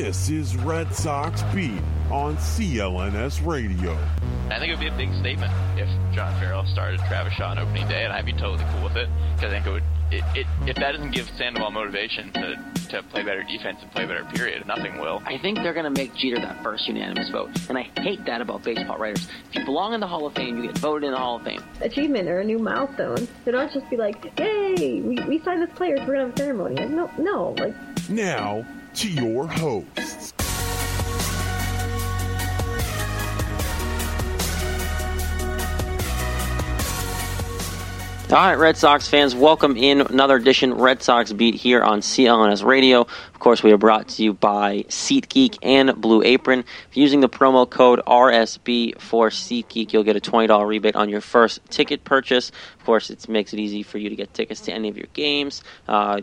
[0.00, 3.98] This is Red Sox Beat on CLNS Radio.
[4.48, 7.58] I think it would be a big statement if John Farrell started Travis Shaw on
[7.58, 9.82] opening day, and I'd be totally cool with it because I think it would.
[10.12, 14.06] It, it, if that doesn't give Sandoval motivation to, to play better defense and play
[14.06, 15.20] better, period, nothing will.
[15.26, 18.40] I think they're going to make Jeter that first unanimous vote, and I hate that
[18.40, 19.26] about baseball writers.
[19.50, 21.42] If you belong in the Hall of Fame, you get voted in the Hall of
[21.42, 21.60] Fame.
[21.80, 23.26] achievement or a new milestone.
[23.44, 26.34] So don't just be like, "Yay, we, we signed this player, so we're gonna have
[26.34, 27.74] a ceremony." No, no, like
[28.08, 30.34] Now to your hosts.
[38.30, 42.62] All right, Red Sox fans, welcome in another edition Red Sox Beat here on CLNS
[42.62, 43.00] Radio.
[43.00, 46.58] Of course, we are brought to you by SeatGeek and Blue Apron.
[46.60, 51.08] If you're using the promo code RSB for SeatGeek, you'll get a $20 rebate on
[51.08, 52.52] your first ticket purchase.
[52.78, 55.08] Of course, it makes it easy for you to get tickets to any of your
[55.14, 55.62] games.
[55.88, 56.20] Uh,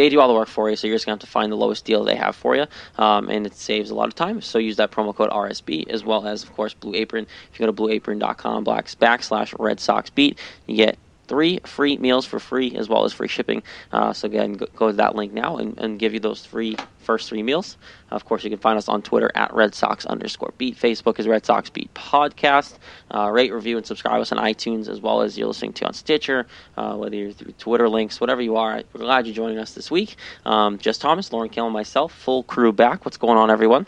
[0.00, 1.52] they do all the work for you, so you're just going to have to find
[1.52, 4.40] the lowest deal they have for you, um, and it saves a lot of time.
[4.40, 7.26] So use that promo code RSB as well as, of course, Blue Apron.
[7.52, 10.98] If you go to blueapron.com backslash Red Sox Beat, you get
[11.30, 13.62] three free meals for free as well as free shipping.
[13.92, 16.76] Uh, so again, go, go to that link now and, and give you those three
[16.98, 17.78] first three meals.
[18.10, 20.76] Of course, you can find us on Twitter at Red Sox underscore Beat.
[20.76, 22.74] Facebook is Red Sox Beat Podcast.
[23.14, 25.94] Uh, rate, review, and subscribe us on iTunes as well as you're listening to on
[25.94, 26.46] Stitcher,
[26.76, 28.82] uh, whether you're through Twitter links, whatever you are.
[28.92, 30.16] We're glad you're joining us this week.
[30.44, 33.04] Um, Jess Thomas, Lauren Kill, and myself, full crew back.
[33.04, 33.86] What's going on, everyone?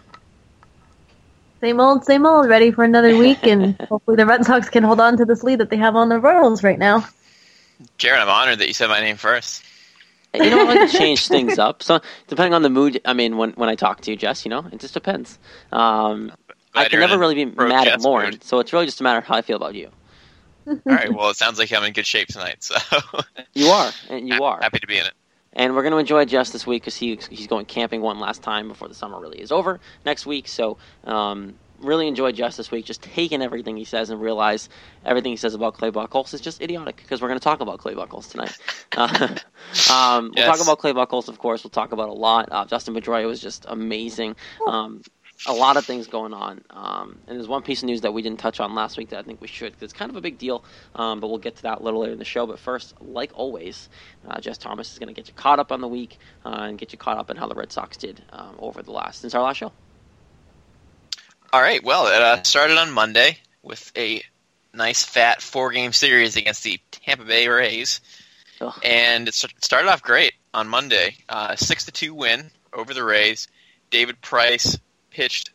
[1.63, 2.49] same old, same old.
[2.49, 5.61] Ready for another week, and hopefully the Red Sox can hold on to this lead
[5.61, 7.07] that they have on the Royals right now.
[7.99, 9.65] Jared, I'm honored that you said my name first.
[10.35, 11.83] You know, I like to change things up.
[11.83, 14.51] So depending on the mood, I mean, when when I talk to you, Jess, you
[14.51, 15.39] know, it just depends.
[15.73, 16.33] Um,
[16.75, 18.45] I can never really be mad at Jets Lauren, mood.
[18.45, 19.91] so it's really just a matter of how I feel about you.
[20.67, 22.77] All right, well, it sounds like I'm in good shape tonight, so
[23.55, 24.61] You are, and you are.
[24.63, 25.13] happy to be in it.
[25.55, 28.43] And we're going to enjoy Jess this week because he, he's going camping one last
[28.43, 30.49] time before the summer really is over next week.
[30.49, 34.69] So um, really enjoy Jess this week, just taking everything he says and realize
[35.05, 37.79] everything he says about Clay Buchholz is just idiotic because we're going to talk about
[37.79, 38.57] Clay Buchholz tonight.
[38.95, 39.37] Uh,
[39.93, 41.65] um, We'll talk about Clay Buchholz, of course.
[41.65, 42.49] We'll talk about a lot.
[42.51, 44.37] Uh, Dustin Pedroia was just amazing.
[44.67, 45.03] Um,
[45.47, 46.63] a lot of things going on.
[46.71, 49.19] Um, and there's one piece of news that we didn't touch on last week that
[49.19, 49.73] I think we should.
[49.73, 50.65] 'cause It's kind of a big deal,
[50.95, 52.47] um, but we'll get to that a little later in the show.
[52.47, 53.89] But first, like always,
[54.29, 56.79] uh, Jess Thomas is going to get you caught up on the week uh, and
[56.79, 59.35] get you caught up on how the Red Sox did um, over the last since
[59.35, 59.73] our last show.
[61.53, 64.23] All right, well, it uh, started on Monday with a
[64.73, 68.01] nice fat four game series against the Tampa Bay Rays.
[68.61, 68.73] Ugh.
[68.85, 71.17] and it started off great on Monday.
[71.29, 73.49] Uh, Six to two win over the Rays.
[73.91, 74.79] David Price
[75.11, 75.51] pitched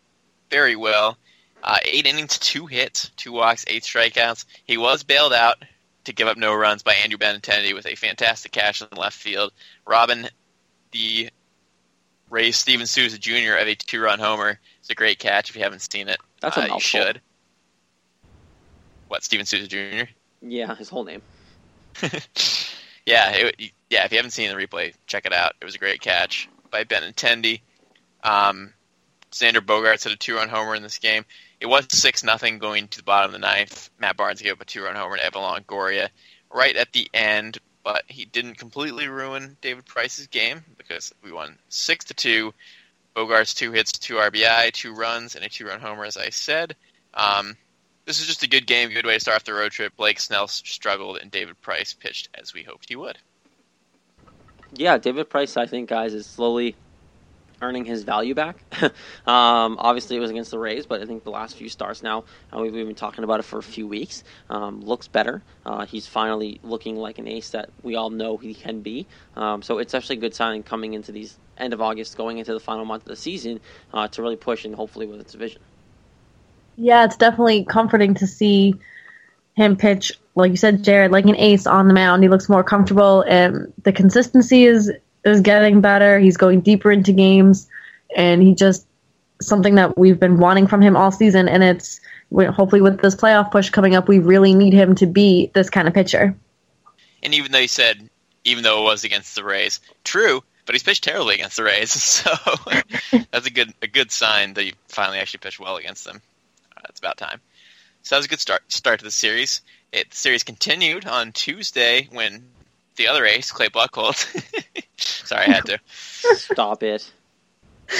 [0.51, 1.17] very well.
[1.63, 4.45] Uh, eight innings, two hits, two walks, eight strikeouts.
[4.65, 5.63] He was bailed out
[6.03, 9.17] to give up no runs by Andrew Benintendi with a fantastic catch in the left
[9.17, 9.51] field.
[9.85, 10.29] Robin,
[10.91, 11.29] the
[12.29, 13.53] Rays Steven Souza Jr.
[13.59, 14.59] of a two-run homer.
[14.79, 15.49] It's a great catch.
[15.49, 17.21] If you haven't seen it, That's a uh, you should.
[19.07, 20.09] What Steven Souza Jr.
[20.41, 21.21] Yeah, his whole name.
[23.05, 24.05] yeah, it, yeah.
[24.05, 25.53] If you haven't seen the replay, check it out.
[25.61, 27.61] It was a great catch by Benintendi.
[28.23, 28.73] Um,
[29.31, 31.25] Xander Bogaerts had a two-run homer in this game.
[31.59, 33.89] It was six nothing going to the bottom of the ninth.
[33.99, 36.09] Matt Barnes gave up a two-run homer to Evan Longoria
[36.53, 41.57] right at the end, but he didn't completely ruin David Price's game because we won
[41.69, 42.53] six to two.
[43.15, 46.75] Bogaerts two hits, two RBI, two runs, and a two-run homer, as I said.
[47.13, 47.55] Um,
[48.03, 49.95] this is just a good game, good way to start off the road trip.
[49.95, 53.17] Blake Snell struggled, and David Price pitched as we hoped he would.
[54.73, 56.75] Yeah, David Price, I think, guys, is slowly
[57.61, 58.57] earning his value back.
[58.81, 62.23] um, obviously, it was against the Rays, but I think the last few starts now,
[62.53, 65.41] uh, we've been talking about it for a few weeks, um, looks better.
[65.65, 69.05] Uh, he's finally looking like an ace that we all know he can be.
[69.35, 72.53] Um, so it's actually a good sign coming into these end of August, going into
[72.53, 73.59] the final month of the season
[73.93, 75.61] uh, to really push and hopefully win its division.
[76.77, 78.75] Yeah, it's definitely comforting to see
[79.55, 82.21] him pitch, like you said, Jared, like an ace on the mound.
[82.21, 84.91] He looks more comfortable, and the consistency is
[85.23, 86.19] is getting better.
[86.19, 87.67] He's going deeper into games,
[88.15, 88.87] and he just
[89.41, 91.47] something that we've been wanting from him all season.
[91.47, 91.99] And it's
[92.31, 95.87] hopefully with this playoff push coming up, we really need him to be this kind
[95.87, 96.35] of pitcher.
[97.23, 98.09] And even though he said,
[98.43, 101.91] even though it was against the Rays, true, but he's pitched terribly against the Rays,
[102.01, 102.31] so
[103.31, 106.21] that's a good a good sign that he finally actually pitched well against them.
[106.75, 107.39] Uh, it's about time.
[108.03, 109.61] So that was a good start start to the series.
[109.91, 112.43] It, the series continued on Tuesday when
[112.97, 114.25] the other ace, Clay Buchholz.
[114.97, 115.79] Sorry, I had to.
[115.87, 117.09] Stop it.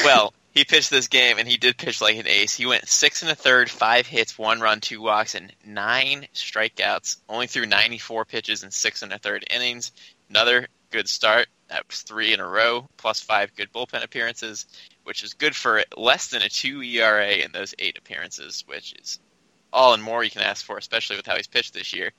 [0.03, 2.55] Well, he pitched this game, and he did pitch like an ace.
[2.55, 7.17] He went six and a third, five hits, one run, two walks, and nine strikeouts.
[7.29, 9.91] Only threw 94 pitches in six and a third innings.
[10.29, 11.47] Another good start.
[11.69, 14.65] That was three in a row, plus five good bullpen appearances,
[15.03, 19.19] which is good for less than a two ERA in those eight appearances, which is
[19.71, 22.11] all and more you can ask for, especially with how he's pitched this year.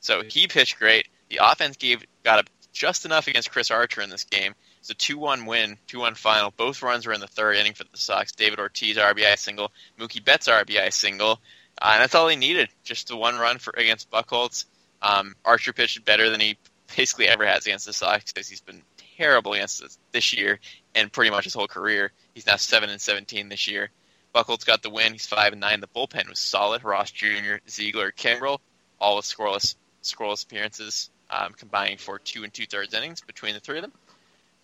[0.00, 1.08] So he pitched great.
[1.30, 4.54] The offense gave got up just enough against Chris Archer in this game.
[4.80, 6.52] It's a 2-1 win, 2-1 final.
[6.54, 8.32] Both runs were in the third inning for the Sox.
[8.32, 11.40] David Ortiz RBI single, Mookie Betts RBI single,
[11.80, 12.68] uh, and that's all he needed.
[12.84, 14.66] Just the one run for against Buchholz.
[15.00, 16.58] Um, Archer pitched better than he
[16.94, 18.82] basically ever has against the Sox because he's been
[19.16, 20.60] terrible against this, this year
[20.94, 22.12] and pretty much his whole career.
[22.34, 23.88] He's now seven and 17 this year.
[24.34, 25.12] Buchholz got the win.
[25.12, 25.80] He's five and nine.
[25.80, 26.84] The bullpen was solid.
[26.84, 28.58] Ross Jr., Ziegler, Kimbrel,
[29.00, 33.60] all with scoreless scoreless appearances, um, combining for two and two thirds innings between the
[33.60, 33.92] three of them.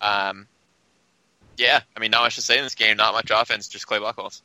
[0.01, 0.47] Um,
[1.57, 2.97] yeah, I mean, not much to say in this game.
[2.97, 4.41] Not much offense, just Clay Buchholz.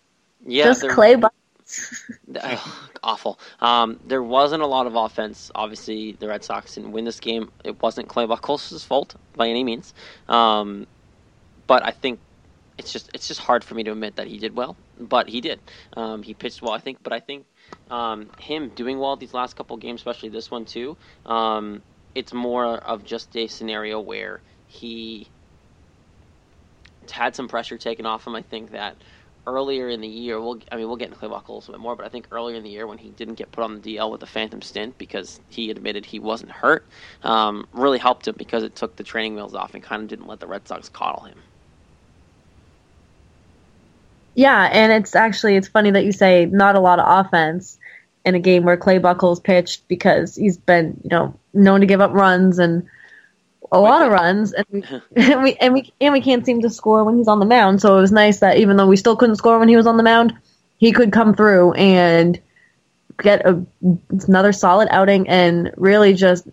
[0.46, 1.30] Yeah, just Clay Buchholz.
[3.02, 3.38] awful.
[3.60, 5.50] Um, there wasn't a lot of offense.
[5.54, 7.50] Obviously, the Red Sox didn't win this game.
[7.64, 9.92] It wasn't Clay Buchholz's fault by any means.
[10.28, 10.86] Um,
[11.66, 12.20] but I think
[12.78, 15.40] it's just it's just hard for me to admit that he did well, but he
[15.40, 15.60] did.
[15.96, 17.02] Um, he pitched well, I think.
[17.02, 17.44] But I think
[17.90, 21.82] um, him doing well these last couple games, especially this one too, um,
[22.18, 25.32] it's more of just a scenario where he
[27.12, 28.34] had some pressure taken off him.
[28.36, 29.02] I think that
[29.46, 31.80] earlier in the year, we'll I mean we'll get into Clay Buchholz a little bit
[31.80, 33.96] more, but I think earlier in the year when he didn't get put on the
[33.96, 36.90] DL with the phantom stint because he admitted he wasn't hurt,
[37.22, 40.28] um, really helped him because it took the training wheels off and kind of didn't
[40.28, 41.44] let the Red Sox coddle him.
[44.34, 47.77] Yeah, and it's actually it's funny that you say not a lot of offense
[48.28, 52.00] in a game where Clay Buchholz pitched because he's been you know known to give
[52.00, 52.86] up runs and
[53.72, 54.84] a lot of runs, and we,
[55.16, 57.80] and we and we and we can't seem to score when he's on the mound.
[57.80, 59.96] So it was nice that even though we still couldn't score when he was on
[59.96, 60.34] the mound,
[60.78, 62.40] he could come through and
[63.20, 63.64] get a,
[64.10, 66.46] another solid outing and really just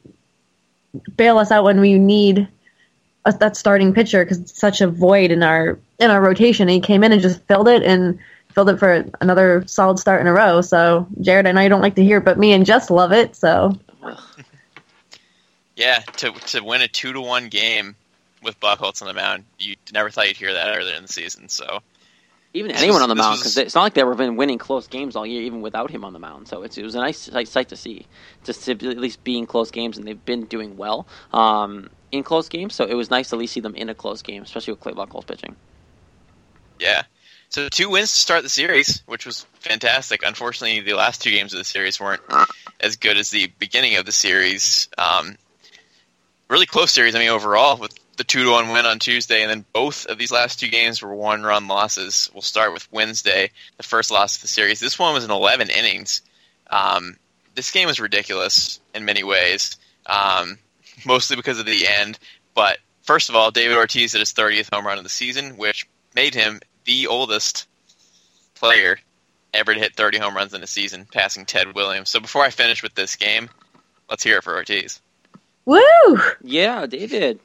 [1.15, 2.47] bail us out when we need
[3.25, 6.63] a, that starting pitcher because it's such a void in our in our rotation.
[6.63, 8.19] And he came in and just filled it and
[8.55, 10.61] filled it for another solid start in a row.
[10.61, 13.11] So Jared, I know you don't like to hear, it, but me and Jess love
[13.11, 13.35] it.
[13.35, 13.77] So
[15.75, 17.95] yeah, to to win a two to one game
[18.41, 21.49] with Buchholz on the mound, you never thought you'd hear that earlier in the season.
[21.49, 21.81] So
[22.53, 24.57] even this anyone was, on the mound because it's not like they were been winning
[24.57, 26.47] close games all year, even without him on the mound.
[26.47, 28.05] So it was a nice sight to see,
[28.45, 32.23] just to at least be in close games, and they've been doing well um, in
[32.23, 32.73] close games.
[32.73, 34.79] So it was nice to at least see them in a close game, especially with
[34.79, 35.57] Clay Buchholz pitching.
[36.79, 37.03] Yeah.
[37.49, 40.21] So two wins to start the series, which was fantastic.
[40.23, 42.21] Unfortunately, the last two games of the series weren't
[42.79, 44.89] as good as the beginning of the series.
[44.97, 45.37] Um,
[46.49, 47.15] really close series.
[47.15, 50.17] I mean, overall, with the two to one win on Tuesday, and then both of
[50.17, 52.29] these last two games were one run losses.
[52.33, 54.79] We'll start with Wednesday, the first loss of the series.
[54.79, 56.21] This one was in 11 innings.
[56.69, 57.17] Um,
[57.55, 60.57] this game was ridiculous in many ways, um,
[61.05, 62.19] mostly because of the end.
[62.53, 65.87] But first of all, David Ortiz hit his 30th home run of the season, which
[66.15, 67.67] made him the oldest
[68.55, 68.97] player
[69.53, 72.09] ever to hit 30 home runs in a season, passing Ted Williams.
[72.09, 73.49] So before I finish with this game,
[74.09, 75.01] let's hear it for Ortiz.
[75.65, 75.81] Woo!
[76.41, 77.39] Yeah, David.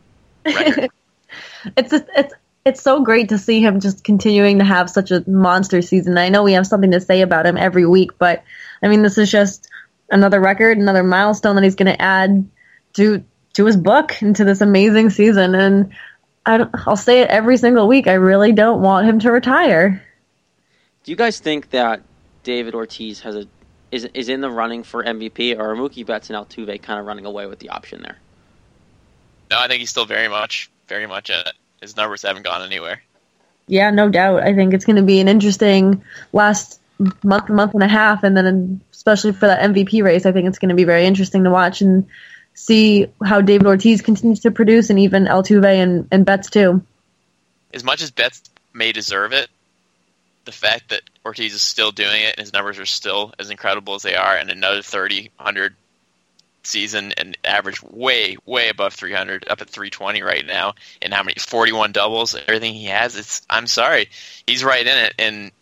[0.44, 5.28] it's just, it's it's so great to see him just continuing to have such a
[5.28, 6.18] monster season.
[6.18, 8.44] I know we have something to say about him every week, but
[8.82, 9.68] I mean, this is just
[10.10, 12.48] another record, another milestone that he's going to add
[12.94, 13.24] to
[13.54, 15.54] to his book into this amazing season.
[15.54, 15.92] And
[16.46, 18.06] I will say it every single week.
[18.06, 20.02] I really don't want him to retire.
[21.04, 22.02] Do you guys think that
[22.42, 23.46] David Ortiz has a
[23.90, 27.06] is is in the running for MVP, or are Mookie Betts and Altuve kind of
[27.06, 28.16] running away with the option there?
[29.50, 31.52] No, I think he's still very much, very much in it.
[31.80, 33.02] His numbers haven't gone anywhere.
[33.66, 34.42] Yeah, no doubt.
[34.42, 36.80] I think it's going to be an interesting last
[37.22, 40.58] month, month and a half, and then especially for that MVP race, I think it's
[40.58, 42.06] going to be very interesting to watch and
[42.54, 46.82] see how David Ortiz continues to produce, and even Altuve and, and Betts too.
[47.72, 48.42] As much as Betts
[48.72, 49.48] may deserve it,
[50.44, 53.94] the fact that Ortiz is still doing it and his numbers are still as incredible
[53.94, 55.74] as they are, and another 30, 100
[56.62, 61.34] season and average way, way above 300, up at 320 right now, and how many
[61.38, 63.16] 41 doubles, everything he has.
[63.16, 64.08] It's I'm sorry,
[64.46, 65.52] he's right in it, and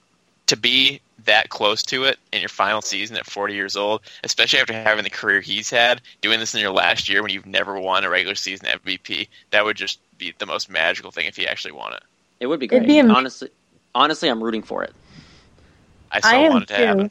[0.46, 4.60] to be that close to it in your final season at 40 years old, especially
[4.60, 7.78] after having the career he's had, doing this in your last year when you've never
[7.78, 11.46] won a regular season MVP, that would just be the most magical thing if he
[11.46, 12.02] actually won it.
[12.40, 12.86] It would be great.
[12.86, 13.50] Be am- honestly,
[13.94, 14.92] honestly, I'm rooting for it.
[16.10, 16.84] I still I am want it to too.
[16.84, 17.10] happen.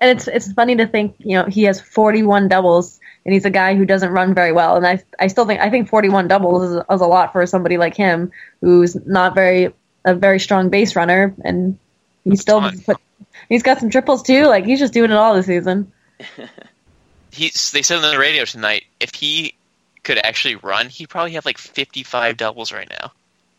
[0.00, 3.50] And it's it's funny to think, you know, he has 41 doubles, and he's a
[3.50, 4.76] guy who doesn't run very well.
[4.76, 7.78] And I I still think I think 41 doubles is, is a lot for somebody
[7.78, 9.74] like him, who's not very
[10.04, 11.76] a very strong base runner, and
[12.24, 12.80] he's still Fine.
[12.82, 12.98] put,
[13.48, 14.46] he's got some triples too.
[14.46, 15.92] Like he's just doing it all this season.
[17.30, 19.54] He's, they said on the radio tonight if he
[20.02, 23.12] could actually run, he'd probably have like 55 doubles right now.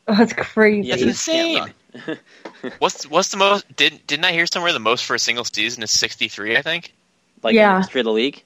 [0.08, 0.90] Oh, that's crazy.
[0.90, 2.18] That's he just can't insane.
[2.80, 3.74] What's what's the most?
[3.76, 6.58] Did didn't I hear somewhere the most for a single season is 63?
[6.58, 6.94] I think.
[7.42, 7.70] like Yeah.
[7.70, 8.44] in the history of the league.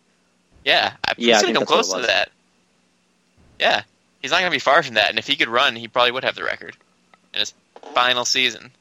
[0.64, 2.30] Yeah, I, Yeah, I he's gonna come close to that.
[3.60, 3.82] Yeah,
[4.22, 5.10] he's not gonna be far from that.
[5.10, 6.76] And if he could run, he probably would have the record
[7.34, 7.54] in his
[7.94, 8.72] final season.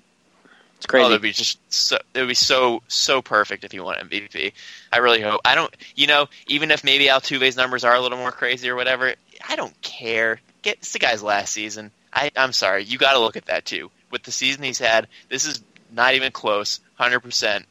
[0.82, 1.04] It's crazy.
[1.04, 1.96] Oh, that'd be just so.
[2.12, 4.52] It would be so so perfect if he won MVP.
[4.92, 5.40] I really hope.
[5.44, 5.72] I don't.
[5.94, 9.14] You know, even if maybe Altuve's numbers are a little more crazy or whatever,
[9.48, 10.40] I don't care.
[10.62, 11.92] Get it's the guy's last season.
[12.12, 12.82] I, I'm sorry.
[12.82, 13.92] You got to look at that too.
[14.10, 15.62] With the season he's had, this is
[15.92, 16.80] not even close.
[16.96, 17.64] Hundred percent.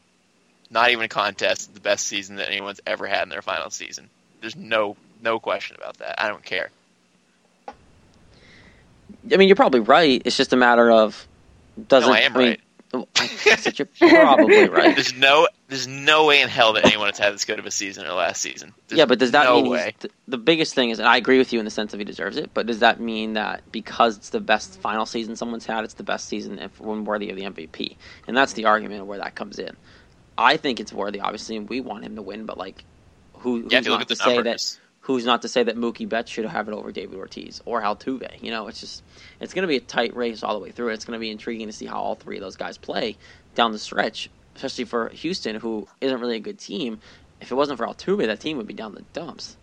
[0.70, 1.74] Not even a contest.
[1.74, 4.10] The best season that anyone's ever had in their final season.
[4.40, 6.24] There's no no question about that.
[6.24, 6.70] I don't care.
[7.68, 10.22] I mean, you're probably right.
[10.24, 11.28] It's just a matter of
[11.90, 12.10] doesn't.
[12.10, 12.62] No, I am mean, right.
[12.94, 14.96] Oh, I guess that you're probably right.
[14.96, 17.72] There's no there's no way in hell that anyone has had this good of a
[17.72, 18.74] season or last season.
[18.88, 19.96] There's yeah, but does that no mean way?
[19.98, 22.06] th- the biggest thing is, and I agree with you in the sense of he
[22.06, 25.86] deserves it, but does that mean that because it's the best final season someone's had,
[25.86, 27.96] it's the best season if when worthy of the MVP?
[28.28, 29.78] And that's the argument of where that comes in.
[30.38, 32.84] I think it's worthy, obviously, and we want him to win, but like,
[33.38, 34.78] who, who's Yeah, if you look not at the to say that?
[35.02, 38.42] Who's not to say that Mookie Betts should have it over David Ortiz or Altuve?
[38.42, 39.04] You know, it's just
[39.40, 40.90] it's going to be a tight race all the way through.
[40.90, 43.18] It's going to be intriguing to see how all three of those guys play
[43.56, 47.00] down the stretch, especially for Houston, who isn't really a good team.
[47.40, 49.58] If it wasn't for Altuve, that team would be down the dumps.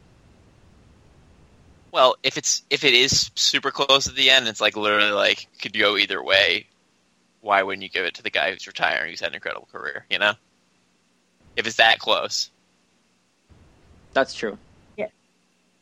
[1.92, 5.46] Well, if it's if it is super close at the end, it's like literally like
[5.62, 6.66] could go either way.
[7.40, 10.04] Why wouldn't you give it to the guy who's retiring, who's had an incredible career?
[10.10, 10.32] You know,
[11.56, 12.50] if it's that close.
[14.12, 14.58] That's true.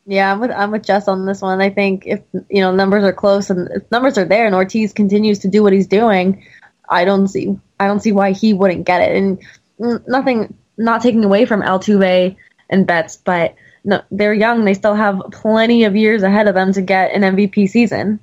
[0.09, 1.59] Yeah, I'm with I'm with Jess on this one.
[1.59, 4.93] I think if you know numbers are close and if numbers are there and Ortiz
[4.93, 6.45] continues to do what he's doing,
[6.89, 9.17] I don't see I don't see why he wouldn't get it.
[9.17, 12.37] And nothing, not taking away from Altuve
[12.69, 14.63] and Betts, but no, they're young.
[14.63, 18.19] They still have plenty of years ahead of them to get an MVP season.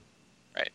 [0.56, 0.70] Right.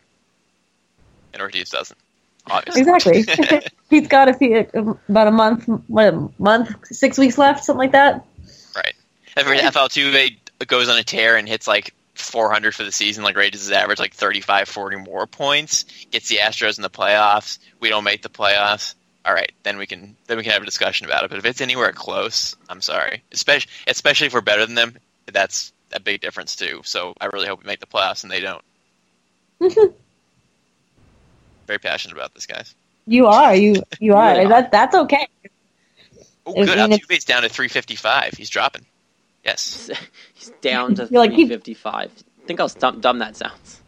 [1.32, 1.98] And Ortiz doesn't.
[2.46, 2.80] Obviously.
[2.80, 3.62] Exactly.
[3.90, 7.78] he's got a few um, about a month, what a month, six weeks left, something
[7.78, 8.24] like that.
[8.76, 8.94] right.
[9.36, 13.62] If Altuve goes on a tear and hits like 400 for the season, like raises
[13.62, 18.04] his average like 35, 40 more points, gets the Astros in the playoffs, we don't
[18.04, 18.94] make the playoffs.
[19.24, 21.30] All right, then we can then we can have a discussion about it.
[21.30, 23.22] But if it's anywhere close, I'm sorry.
[23.32, 26.80] Especially especially if we're better than them, that's a big difference too.
[26.84, 28.64] So I really hope we make the playoffs and they don't.
[31.66, 32.74] Very passionate about this, guys.
[33.06, 34.48] You are, you you are.
[34.48, 35.28] That that's okay.
[36.46, 36.78] Oh, I good.
[36.78, 38.34] mean, Altuve's down to 355.
[38.34, 38.86] He's dropping.
[39.44, 39.90] Yes.
[40.34, 42.10] He's down to You're like, he- 355.
[42.46, 43.80] Think how dumb, dumb that sounds.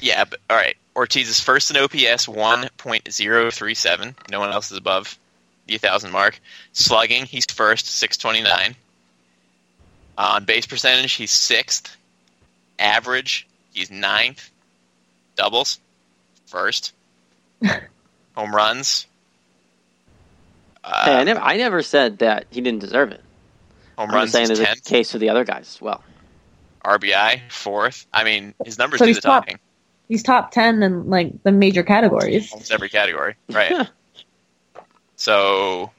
[0.00, 0.76] Yeah, but all right.
[0.94, 4.14] Ortiz is first in OPS 1.037.
[4.30, 5.18] No one else is above
[5.66, 6.38] the 1,000 mark.
[6.72, 8.74] Slugging, he's first, 629.
[10.18, 11.96] Uh, on base percentage, he's sixth.
[12.78, 14.50] Average, he's ninth.
[15.36, 15.78] Doubles,
[16.46, 16.92] first.
[18.34, 19.06] Home runs.
[20.84, 23.22] Uh, hey, I never, I never said that he didn't deserve it.
[24.02, 26.02] Home I'm runs just saying is there's a case for the other guys as well.
[26.84, 28.06] RBI, fourth.
[28.12, 29.44] I mean, his numbers So do he's the top.
[29.44, 29.58] talking.
[30.08, 32.52] He's top ten in like the major categories.
[32.52, 33.36] almost every category.
[33.50, 33.88] Right.
[35.16, 35.90] so,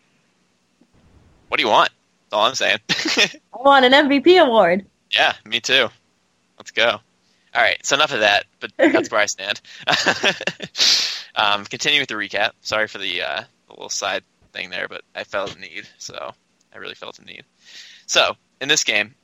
[1.48, 1.90] what do you want?
[2.30, 2.80] That's all I'm saying.
[2.90, 4.86] I want an MVP award.
[5.12, 5.88] yeah, me too.
[6.58, 7.00] Let's go.
[7.56, 9.62] All right, so enough of that, but that's where I stand.
[11.36, 12.52] um, continue with the recap.
[12.62, 16.34] Sorry for the, uh, the little side thing there, but I felt a need, so
[16.74, 17.44] I really felt a need.
[18.06, 19.16] So, in this game,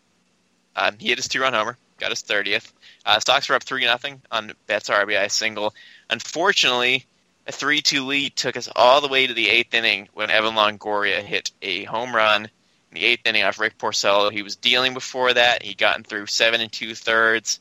[0.75, 2.71] um, he hit his two run homer, got his 30th.
[3.05, 5.73] Uh, Sox were up 3 nothing on Betts RBI single.
[6.09, 7.05] Unfortunately,
[7.47, 10.55] a 3 2 lead took us all the way to the eighth inning when Evan
[10.55, 14.31] Longoria hit a home run in the eighth inning off Rick Porcello.
[14.31, 15.63] He was dealing before that.
[15.63, 17.59] He'd gotten through seven and two thirds,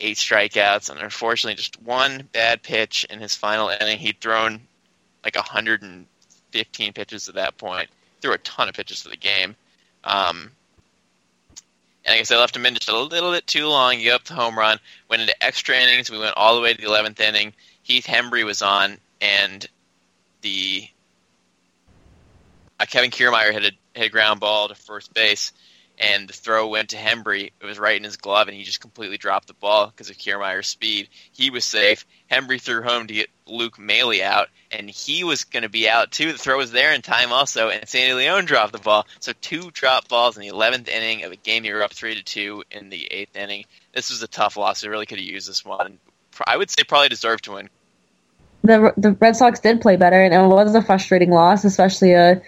[0.00, 3.98] eight strikeouts, and unfortunately, just one bad pitch in his final inning.
[3.98, 4.60] He'd thrown
[5.24, 7.88] like 115 pitches at that point.
[8.20, 9.56] Threw a ton of pitches for the game.
[10.04, 10.52] Um,
[12.04, 13.98] and I guess I left him in just a little bit too long.
[13.98, 14.78] He got up the home run,
[15.08, 16.10] went into extra innings.
[16.10, 17.52] We went all the way to the 11th inning.
[17.82, 19.66] Heath Hembree was on, and
[20.40, 20.88] the
[22.78, 25.52] uh, Kevin Kiermaier hit a, hit a ground ball to first base,
[26.00, 27.52] and the throw went to Hembree.
[27.60, 30.18] It was right in his glove, and he just completely dropped the ball because of
[30.18, 31.08] Kiermaier's speed.
[31.30, 32.06] He was safe.
[32.30, 36.10] Hembree threw home to get Luke Maile out, and he was going to be out
[36.10, 36.32] too.
[36.32, 39.06] The throw was there in time also, and Sandy Leon dropped the ball.
[39.20, 42.14] So two drop balls in the 11th inning of a game you were up three
[42.14, 43.66] to two in the eighth inning.
[43.94, 44.82] This was a tough loss.
[44.82, 45.98] We really could have used this one.
[46.46, 47.68] I would say probably deserved to win
[48.62, 52.42] the the Red Sox did play better, and it was a frustrating loss, especially a.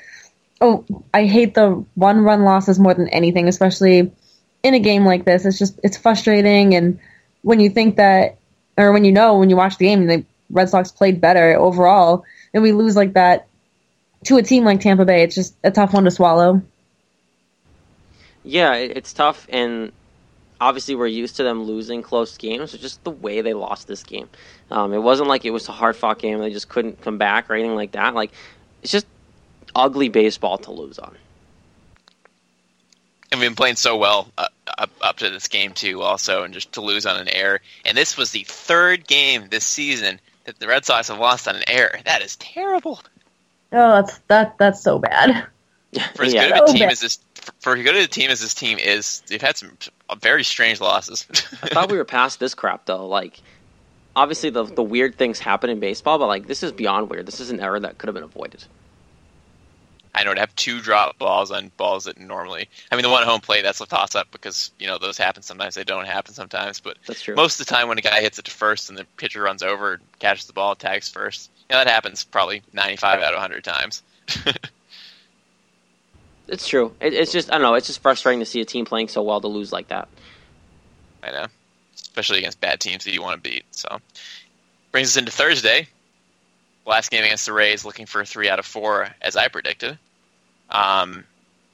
[0.62, 4.12] Oh, I hate the one run losses more than anything, especially
[4.62, 5.44] in a game like this.
[5.44, 7.00] It's just it's frustrating, and
[7.42, 8.38] when you think that,
[8.78, 12.24] or when you know when you watch the game, the Red Sox played better overall,
[12.54, 13.48] and we lose like that
[14.24, 16.62] to a team like Tampa Bay, it's just a tough one to swallow.
[18.44, 19.92] Yeah, it's tough, and
[20.60, 22.72] obviously we're used to them losing close games.
[22.72, 24.28] It's just the way they lost this game.
[24.70, 26.38] Um, it wasn't like it was a hard fought game.
[26.38, 28.14] They just couldn't come back or anything like that.
[28.14, 28.30] Like
[28.82, 29.06] it's just
[29.74, 31.16] ugly baseball to lose on.
[33.30, 36.52] And we've been playing so well uh, up, up to this game too, also, and
[36.52, 37.60] just to lose on an error.
[37.84, 41.56] And this was the third game this season that the Red Sox have lost on
[41.56, 41.98] an error.
[42.04, 43.00] That is terrible.
[43.72, 45.46] Oh, that's that that's so bad.
[46.14, 47.18] For as yeah, good of a team as this,
[47.60, 49.76] for as good of a team as this team is, they've had some
[50.22, 51.26] very strange losses.
[51.62, 53.06] I thought we were past this crap though.
[53.06, 53.38] Like,
[54.16, 57.26] obviously the the weird things happen in baseball, but like this is beyond weird.
[57.26, 58.64] This is an error that could have been avoided.
[60.14, 62.68] I know to have two drop balls on balls that normally.
[62.90, 65.16] I mean, the one at home plate that's a toss up because you know those
[65.16, 65.74] happen sometimes.
[65.74, 66.98] They don't happen sometimes, but.
[67.34, 69.62] Most of the time, when a guy hits it to first and the pitcher runs
[69.62, 73.40] over, catches the ball, tags first, you know, that happens probably ninety five out of
[73.40, 74.02] hundred times.
[76.48, 76.94] it's true.
[77.00, 77.74] It, it's just I don't know.
[77.74, 80.08] It's just frustrating to see a team playing so well to lose like that.
[81.22, 81.46] I know,
[81.96, 83.64] especially against bad teams that you want to beat.
[83.70, 84.00] So
[84.90, 85.88] brings us into Thursday.
[86.84, 89.98] Last game against the Rays, looking for a three out of four, as I predicted.
[90.70, 91.24] Um,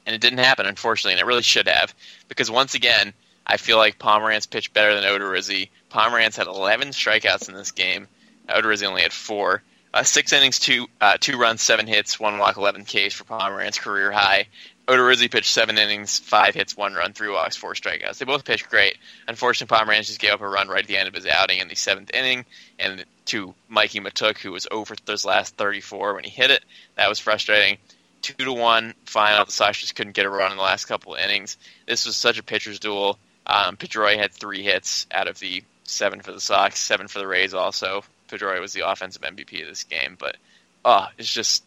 [0.05, 1.93] and it didn't happen, unfortunately, and it really should have,
[2.27, 3.13] because once again,
[3.45, 5.69] I feel like Pomeranz pitched better than Odorizzi.
[5.89, 8.07] Pomeranz had 11 strikeouts in this game.
[8.47, 9.63] Odorizzi only had four.
[9.91, 13.79] Uh, six innings, two uh, two runs, seven hits, one walk, 11 Ks for Pomeranz,
[13.79, 14.47] career high.
[14.89, 18.17] Odorizzi pitched seven innings, five hits, one run, three walks, four strikeouts.
[18.17, 18.97] They both pitched great.
[19.27, 21.67] Unfortunately, Pomeranz just gave up a run right at the end of his outing in
[21.67, 22.43] the seventh inning,
[22.79, 26.65] and to Mikie Mahtook, who was over those last 34 when he hit it.
[26.95, 27.77] That was frustrating.
[28.23, 29.45] Two to one final.
[29.45, 31.57] The Sox just couldn't get a run in the last couple of innings.
[31.85, 33.19] This was such a pitcher's duel.
[33.45, 37.27] Um, Pedroia had three hits out of the seven for the Sox, seven for the
[37.27, 37.53] Rays.
[37.53, 40.35] Also, Pedroia was the offensive MVP of this game, but
[40.83, 41.63] oh, it's just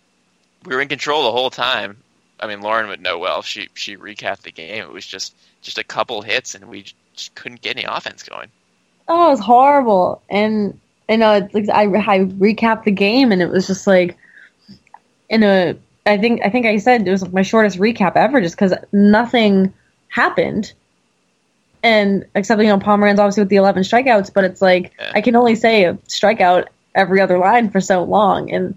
[0.64, 1.98] we were in control the whole time.
[2.42, 3.40] I mean, Lauren would know well.
[3.42, 4.82] She she recapped the game.
[4.82, 8.48] It was just just a couple hits, and we just couldn't get any offense going.
[9.06, 10.20] Oh, it was horrible.
[10.28, 10.78] And
[11.08, 14.18] you know, like I I recapped the game, and it was just like
[15.28, 15.76] in a.
[16.04, 18.74] I think I think I said it was like my shortest recap ever, just because
[18.90, 19.72] nothing
[20.08, 20.72] happened.
[21.84, 25.12] And except you know Pomeranz obviously with the eleven strikeouts, but it's like yeah.
[25.14, 28.76] I can only say a strikeout every other line for so long, and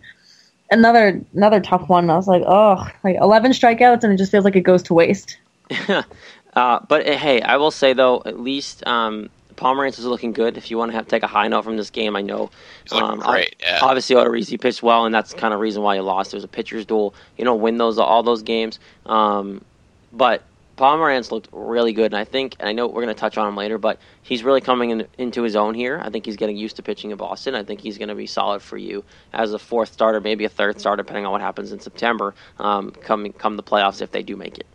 [0.72, 2.10] another another tough one.
[2.10, 4.94] I was like, oh, like eleven strikeouts, and it just feels like it goes to
[4.94, 5.38] waste.
[5.88, 10.58] uh, but eh, hey, I will say though, at least um, Pomeranz is looking good.
[10.58, 12.50] If you want to have, take a high note from this game, I know.
[12.92, 13.56] Um, great.
[13.62, 13.80] Yeah.
[13.82, 16.34] Obviously, Odorizzi pitched well, and that's kind of reason why you lost.
[16.34, 17.14] It was a pitcher's duel.
[17.38, 18.80] You know, win those all those games.
[19.06, 19.64] Um,
[20.12, 20.44] but
[20.78, 23.48] Pomeranz looked really good, and I think, and I know we're going to touch on
[23.48, 26.02] him later, but he's really coming in, into his own here.
[26.04, 27.56] I think he's getting used to pitching in Boston.
[27.56, 30.50] I think he's going to be solid for you as a fourth starter, maybe a
[30.50, 32.36] third starter, depending on what happens in September.
[32.60, 34.68] Um, come come the playoffs if they do make it.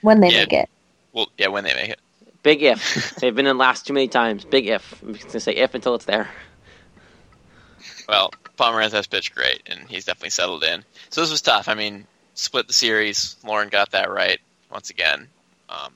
[0.00, 0.40] When they yeah.
[0.40, 0.70] make it.
[1.12, 2.00] Well, yeah, when they make it.
[2.42, 3.14] Big if.
[3.20, 4.44] They've been in last too many times.
[4.44, 5.02] Big if.
[5.02, 6.28] I'm just going to say if until it's there.
[8.08, 10.84] Well, Pomeranz has pitched great, and he's definitely settled in.
[11.10, 11.68] So this was tough.
[11.68, 13.36] I mean, split the series.
[13.44, 14.40] Lauren got that right
[14.70, 15.28] once again.
[15.68, 15.92] Um,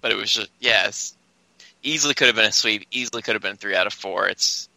[0.00, 1.14] but it was just yes,
[1.82, 2.86] easily could have been a sweep.
[2.90, 4.28] Easily could have been three out of four.
[4.28, 4.68] It's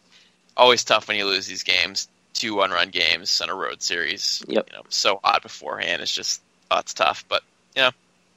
[0.56, 4.42] always tough when you lose these games, two one-run games on a road series.
[4.48, 4.68] Yep.
[4.70, 6.02] You know, so hot beforehand.
[6.02, 7.42] It's just oh, it's tough, but
[7.76, 7.90] you know,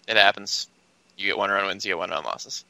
[0.07, 0.67] it happens.
[1.17, 2.65] You get one run wins, you get one run losses.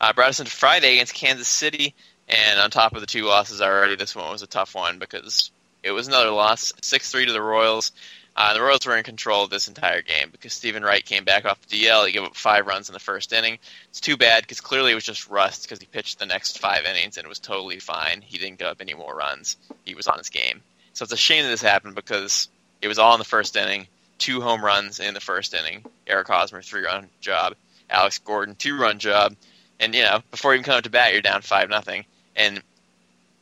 [0.00, 1.94] Uh, brought us into Friday against Kansas City,
[2.28, 5.50] and on top of the two losses already, this one was a tough one because
[5.82, 7.92] it was another loss, six three to the Royals.
[8.34, 11.60] Uh, the Royals were in control this entire game because Steven Wright came back off
[11.66, 12.06] the DL.
[12.06, 13.58] He gave up five runs in the first inning.
[13.90, 16.84] It's too bad because clearly it was just rust because he pitched the next five
[16.86, 18.22] innings and it was totally fine.
[18.22, 19.58] He didn't give up any more runs.
[19.84, 20.62] He was on his game.
[20.94, 22.48] So it's a shame that this happened because
[22.80, 23.86] it was all in the first inning.
[24.16, 25.84] Two home runs in the first inning.
[26.06, 27.54] Eric Hosmer, three run job.
[27.90, 29.36] Alex Gordon, two run job.
[29.78, 32.06] And, you know, before you even come up to bat, you're down 5 nothing.
[32.34, 32.62] And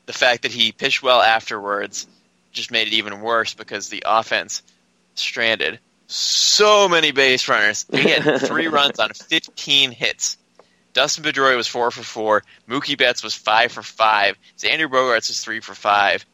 [0.06, 2.08] the fact that he pitched well afterwards
[2.50, 4.62] just made it even worse because the offense
[5.14, 5.78] stranded
[6.10, 7.86] so many base runners.
[7.92, 10.36] He had three runs on 15 hits.
[10.92, 12.42] Dustin Pedroia was four for four.
[12.68, 14.36] Mookie Betts was five for five.
[14.58, 16.26] Xander Bogaerts was three for five,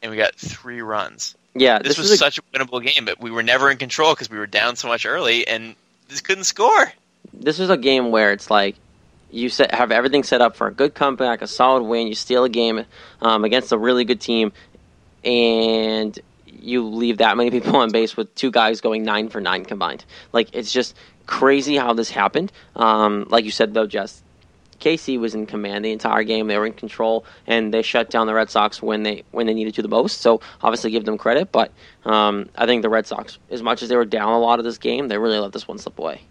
[0.00, 1.34] and we got three runs.
[1.54, 3.76] Yeah, This, this, was is a, such a winnable game, but we were never in
[3.76, 5.74] control because we were down so much early and
[6.08, 6.92] just couldn't score.
[7.34, 8.76] this was a game where it's like
[9.32, 12.06] you set, have everything set up for a good comeback, a solid win.
[12.06, 12.84] You steal a game
[13.20, 14.52] um, against a really good team,
[15.24, 16.18] and
[16.60, 20.04] you leave that many people on base with two guys going nine for nine combined.
[20.32, 20.94] Like it's just
[21.26, 22.52] crazy how this happened.
[22.76, 24.22] Um, like you said though, Jess,
[24.80, 26.48] KC was in command the entire game.
[26.48, 29.54] They were in control, and they shut down the Red Sox when they when they
[29.54, 30.20] needed to the most.
[30.20, 31.52] So obviously, give them credit.
[31.52, 31.72] But
[32.04, 34.64] um, I think the Red Sox, as much as they were down a lot of
[34.64, 36.22] this game, they really let this one slip away.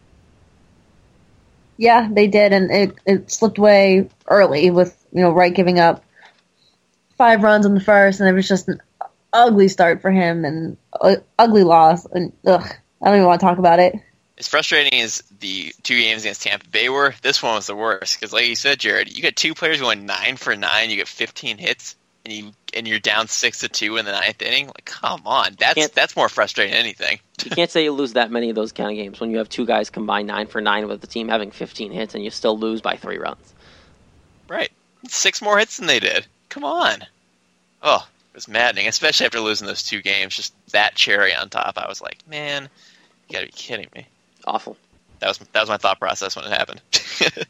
[1.77, 6.03] Yeah, they did, and it, it slipped away early with you know Wright giving up
[7.17, 8.69] five runs in the first, and it was just
[9.33, 12.05] ugly start for him and uh, ugly loss.
[12.05, 12.63] And ugh,
[13.01, 13.95] I don't even want to talk about it.
[14.37, 18.19] As frustrating as the two games against Tampa Bay were, this one was the worst
[18.19, 20.89] because, like you said, Jared, you got two players going nine for nine.
[20.89, 24.41] You get 15 hits, and you and you're down six to two in the ninth
[24.41, 24.65] inning.
[24.67, 27.19] Like, come on, that's Can't- that's more frustrating than anything.
[27.43, 29.49] You can't say you lose that many of those kind of games when you have
[29.49, 32.57] two guys combined nine for nine with the team having 15 hits and you still
[32.57, 33.53] lose by three runs.
[34.47, 34.71] Right,
[35.07, 36.25] six more hits than they did.
[36.49, 37.05] Come on.
[37.83, 40.35] Oh, it was maddening, especially after losing those two games.
[40.35, 41.77] Just that cherry on top.
[41.77, 42.69] I was like, man,
[43.27, 44.07] you gotta be kidding me.
[44.45, 44.77] Awful.
[45.19, 46.81] That was that was my thought process when it happened.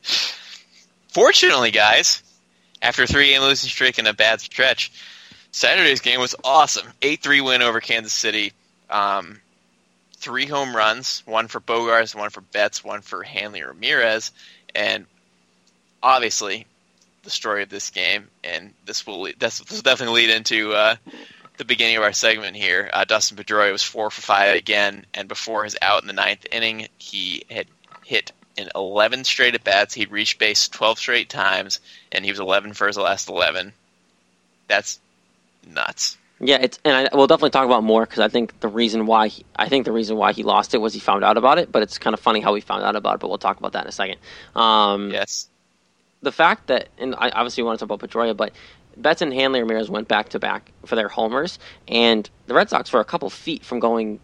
[1.09, 2.23] Fortunately, guys,
[2.81, 4.91] after a three game losing streak and a bad stretch,
[5.51, 6.87] Saturday's game was awesome.
[7.01, 8.53] Eight three win over Kansas City.
[8.89, 9.39] Um,
[10.17, 14.31] three home runs, one for Bogaerts, one for Betts, one for Hanley Ramirez,
[14.75, 15.05] and
[16.03, 16.65] obviously
[17.23, 20.95] the story of this game, and this will lead, this will definitely lead into uh,
[21.57, 22.89] the beginning of our segment here.
[22.91, 26.45] Uh, Dustin Pedroia was four for five again, and before his out in the ninth
[26.51, 27.67] inning, he had
[28.05, 29.93] hit in 11 straight at bats.
[29.93, 31.79] He'd reached base 12 straight times,
[32.12, 33.73] and he was 11 for his last 11.
[34.67, 34.99] That's
[35.67, 36.17] nuts.
[36.43, 39.27] Yeah, it's and I, we'll definitely talk about more because I think the reason why
[39.27, 41.71] he, I think the reason why he lost it was he found out about it.
[41.71, 43.19] But it's kind of funny how he found out about it.
[43.19, 44.17] But we'll talk about that in a second.
[44.55, 45.47] Um, Yes.
[46.21, 48.53] The fact that, and I obviously want to talk about Pedroia, but
[48.97, 52.91] Betts and Hanley Ramirez went back to back for their homers, and the Red Sox
[52.91, 54.19] were a couple feet from going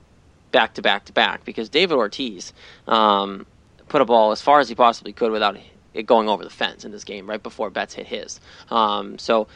[0.51, 2.53] back to back to back because David Ortiz
[2.87, 3.45] um,
[3.87, 5.57] put a ball as far as he possibly could without
[5.93, 8.39] it going over the fence in this game right before Betts hit his.
[8.69, 9.47] Um, so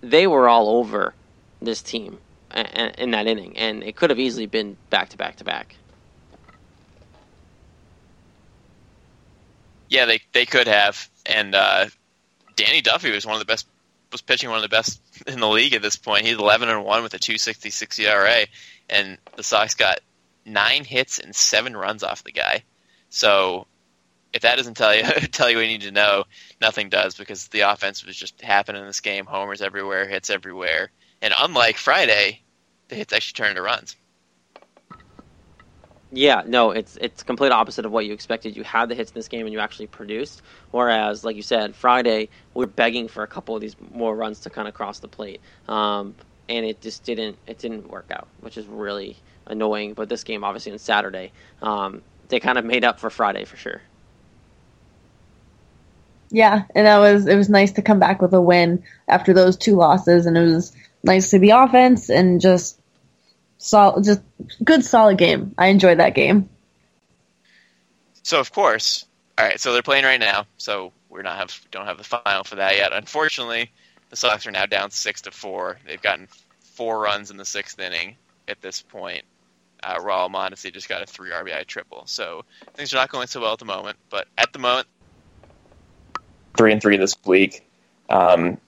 [0.00, 1.14] they were all over
[1.60, 2.18] this team
[2.98, 5.76] in that inning, and it could have easily been back to back to back.
[9.90, 11.10] Yeah, they they could have.
[11.26, 11.86] And uh,
[12.56, 13.66] Danny Duffy was one of the best
[14.10, 16.26] was pitching one of the best in the league at this point.
[16.26, 18.46] He's 11 and 1 with a 266 ERA
[18.88, 20.00] and the Sox got
[20.46, 22.64] 9 hits and 7 runs off the guy.
[23.10, 23.66] So
[24.32, 26.24] if that doesn't tell you tell you what you need to know,
[26.60, 29.26] nothing does because the offense was just happening in this game.
[29.26, 30.90] Homers everywhere, hits everywhere.
[31.22, 32.42] And unlike Friday,
[32.88, 33.96] the hits actually turned into runs.
[36.12, 38.56] Yeah, no, it's it's complete opposite of what you expected.
[38.56, 40.42] You had the hits in this game and you actually produced.
[40.72, 44.40] Whereas, like you said, Friday we are begging for a couple of these more runs
[44.42, 46.16] to kind of cross the plate, um,
[46.48, 49.94] and it just didn't it didn't work out, which is really annoying.
[49.94, 53.56] But this game, obviously, on Saturday, um, they kind of made up for Friday for
[53.58, 53.82] sure.
[56.30, 59.56] Yeah, and that was it was nice to come back with a win after those
[59.56, 60.72] two losses, and it was
[61.04, 62.79] nice to the offense and just
[63.60, 64.20] sol- just
[64.64, 65.54] good solid game.
[65.56, 66.48] I enjoyed that game.
[68.22, 69.06] So of course,
[69.38, 69.60] all right.
[69.60, 70.46] So they're playing right now.
[70.58, 72.92] So we're not have don't have the final for that yet.
[72.92, 73.70] Unfortunately,
[74.08, 75.78] the Sox are now down six to four.
[75.86, 76.28] They've gotten
[76.60, 78.16] four runs in the sixth inning
[78.48, 79.24] at this point.
[79.82, 82.02] Uh, Raul Mondesi just got a three RBI triple.
[82.06, 82.44] So
[82.74, 83.96] things are not going so well at the moment.
[84.10, 84.86] But at the moment,
[86.56, 87.66] three and three this week.
[88.10, 88.58] Um,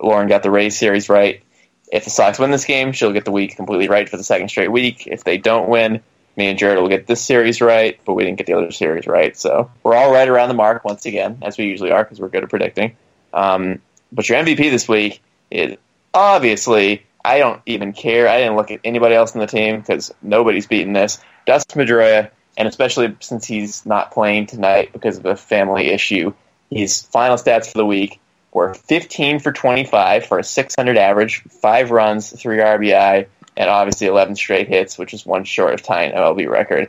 [0.00, 1.42] Lauren got the Rays series right.
[1.90, 4.48] If the Sox win this game, she'll get the week completely right for the second
[4.48, 5.06] straight week.
[5.06, 6.00] If they don't win,
[6.36, 9.06] me and Jared will get this series right, but we didn't get the other series
[9.06, 9.36] right.
[9.36, 12.28] So we're all right around the mark once again, as we usually are, because we're
[12.28, 12.96] good at predicting.
[13.32, 13.80] Um,
[14.12, 15.76] but your MVP this week is
[16.14, 18.28] obviously I don't even care.
[18.28, 21.18] I didn't look at anybody else in the team because nobody's beaten this.
[21.46, 26.32] Dustin Pedroia, and especially since he's not playing tonight because of a family issue,
[26.70, 28.20] his final stats for the week
[28.52, 34.36] were 15 for 25 for a 600 average, five runs, three RBI, and obviously 11
[34.36, 36.88] straight hits, which is one short of tying MLB record.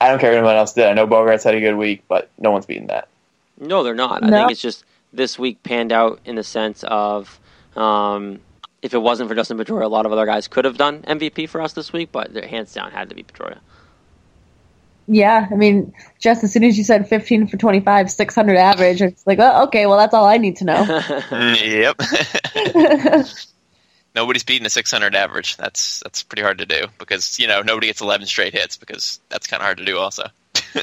[0.00, 0.86] I don't care what anyone else did.
[0.86, 3.08] I know Bogaerts had a good week, but no one's beaten that.
[3.58, 4.24] No, they're not.
[4.24, 7.38] I think it's just this week panned out in the sense of
[7.76, 8.40] um,
[8.82, 11.48] if it wasn't for Dustin Pedroia, a lot of other guys could have done MVP
[11.48, 13.58] for us this week, but their hands down had to be Pedroia.
[15.08, 19.26] Yeah, I mean, just as soon as you said 15 for 25, 600 average, it's
[19.26, 20.82] like, oh, okay, well, that's all I need to know.
[21.32, 22.00] yep.
[24.14, 25.56] Nobody's beating a 600 average.
[25.56, 29.20] That's that's pretty hard to do because you know nobody gets 11 straight hits because
[29.30, 30.28] that's kind of hard to do also.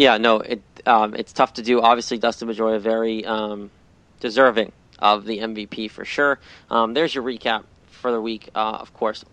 [0.00, 1.82] Yeah, no, it um, it's tough to do.
[1.82, 3.70] Obviously, Dustin Pedroia very um,
[4.20, 6.38] deserving of the MVP for sure.
[6.70, 8.48] Um, there's your recap for the week.
[8.54, 9.26] Uh, of course,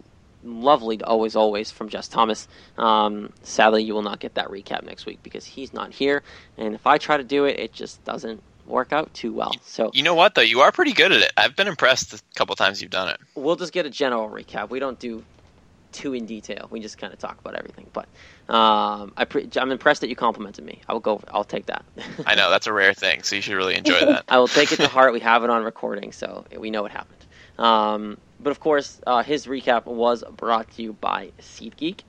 [0.47, 2.47] lovely to always, always from Jess Thomas.
[2.77, 6.23] Um, sadly, you will not get that recap next week because he's not here,
[6.57, 9.53] and if I try to do it, it just doesn't work out too well.
[9.63, 10.41] So You know what though?
[10.41, 11.31] You are pretty good at it.
[11.37, 13.17] I've been impressed the couple times you've done it.
[13.35, 14.69] we'll just get a general recap.
[14.69, 15.23] We don't do
[15.93, 16.67] too in detail.
[16.69, 17.89] We just kind of talk about everything.
[17.93, 18.07] But
[18.53, 20.81] um, I pre- I'm impressed that you complimented me.
[20.87, 21.21] I will go.
[21.31, 21.85] I'll take that.
[22.25, 24.25] I know that's a rare thing, so you should really enjoy that.
[24.27, 25.13] I will take it to heart.
[25.13, 27.25] We have it on recording, so we know what happened.
[27.57, 32.01] Um, but of course, uh, his recap was brought to you by SeatGeek.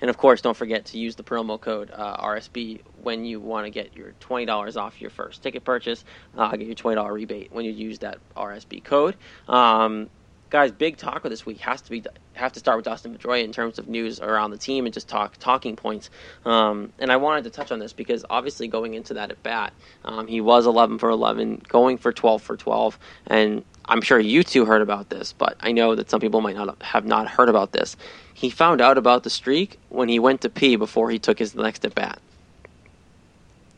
[0.00, 3.66] And of course, don't forget to use the promo code uh, RSB when you want
[3.66, 6.04] to get your twenty dollars off your first ticket purchase.
[6.36, 9.16] Uh, get your twenty dollar rebate when you use that RSB code.
[9.46, 10.08] Um,
[10.50, 13.52] guys, big talker this week has to be have to start with Dustin Pedroia in
[13.52, 16.10] terms of news around the team and just talk talking points.
[16.44, 19.72] Um, and I wanted to touch on this because obviously going into that at bat,
[20.04, 24.42] um, he was 11 for 11, going for 12 for 12, and I'm sure you
[24.42, 27.48] two heard about this, but I know that some people might not have not heard
[27.48, 27.96] about this.
[28.34, 31.54] He found out about the streak when he went to pee before he took his
[31.54, 32.18] next at bat.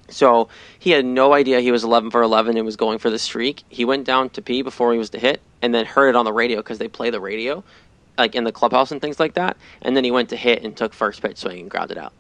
[0.09, 3.19] So he had no idea he was 11 for 11 and was going for the
[3.19, 3.65] streak.
[3.71, 6.25] He went down to pee before he was to hit, and then heard it on
[6.27, 7.65] the radio because they play the radio,
[8.19, 9.57] like in the clubhouse and things like that.
[9.81, 12.13] And then he went to hit and took first pitch swing and grounded out,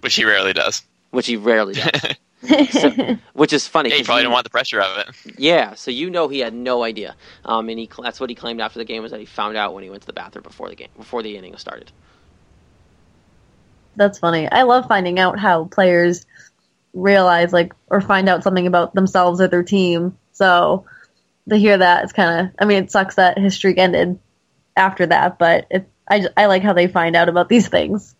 [0.00, 0.82] Which he rarely does.
[1.10, 1.90] which he rarely does.
[2.70, 3.88] So- which is funny.
[3.90, 5.08] Yeah, he 'cause probably you- didn't want the pressure of it.
[5.38, 8.60] yeah, so you know he had no idea, um, and he that's what he claimed
[8.60, 10.68] after the game was that he found out when he went to the bathroom before
[10.68, 11.90] the game before the inning started.
[13.96, 14.48] That's funny.
[14.50, 16.26] I love finding out how players
[16.94, 20.16] realize, like, or find out something about themselves or their team.
[20.32, 20.84] So
[21.50, 24.18] to hear that, it's kind of, I mean, it sucks that his streak ended
[24.76, 28.14] after that, but it, I, j- I like how they find out about these things.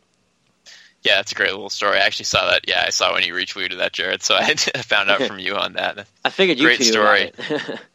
[1.02, 1.98] Yeah, it's a great little story.
[1.98, 2.62] I actually saw that.
[2.66, 4.22] Yeah, I saw when you retweeted that, Jared.
[4.22, 6.06] So I found out from you on that.
[6.24, 7.30] I figured you Great two knew story.
[7.38, 7.80] about it.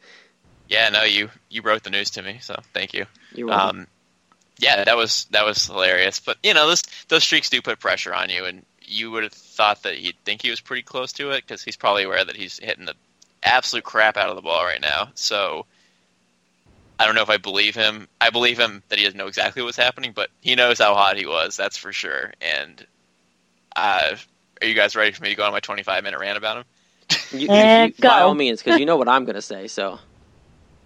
[0.66, 3.04] Yeah, no, you you wrote the news to me, so thank you.
[3.34, 3.80] You're welcome.
[3.80, 3.86] Um,
[4.58, 6.20] yeah, that was that was hilarious.
[6.20, 9.32] But you know, those those streaks do put pressure on you, and you would have
[9.34, 12.34] thought that he'd think he was pretty close to it because he's probably aware that
[12.34, 12.94] he's hitting the
[13.44, 15.08] absolute crap out of the ball right now.
[15.14, 15.66] So
[16.98, 18.08] I don't know if I believe him.
[18.20, 21.16] I believe him that he doesn't know exactly what's happening, but he knows how hot
[21.16, 21.56] he was.
[21.56, 22.32] That's for sure.
[22.40, 22.86] And
[23.76, 24.16] uh,
[24.62, 26.64] are you guys ready for me to go on my 25 minute rant about him?
[27.32, 29.66] You- you- And you- by all means, because you know what I'm going to say.
[29.66, 29.98] So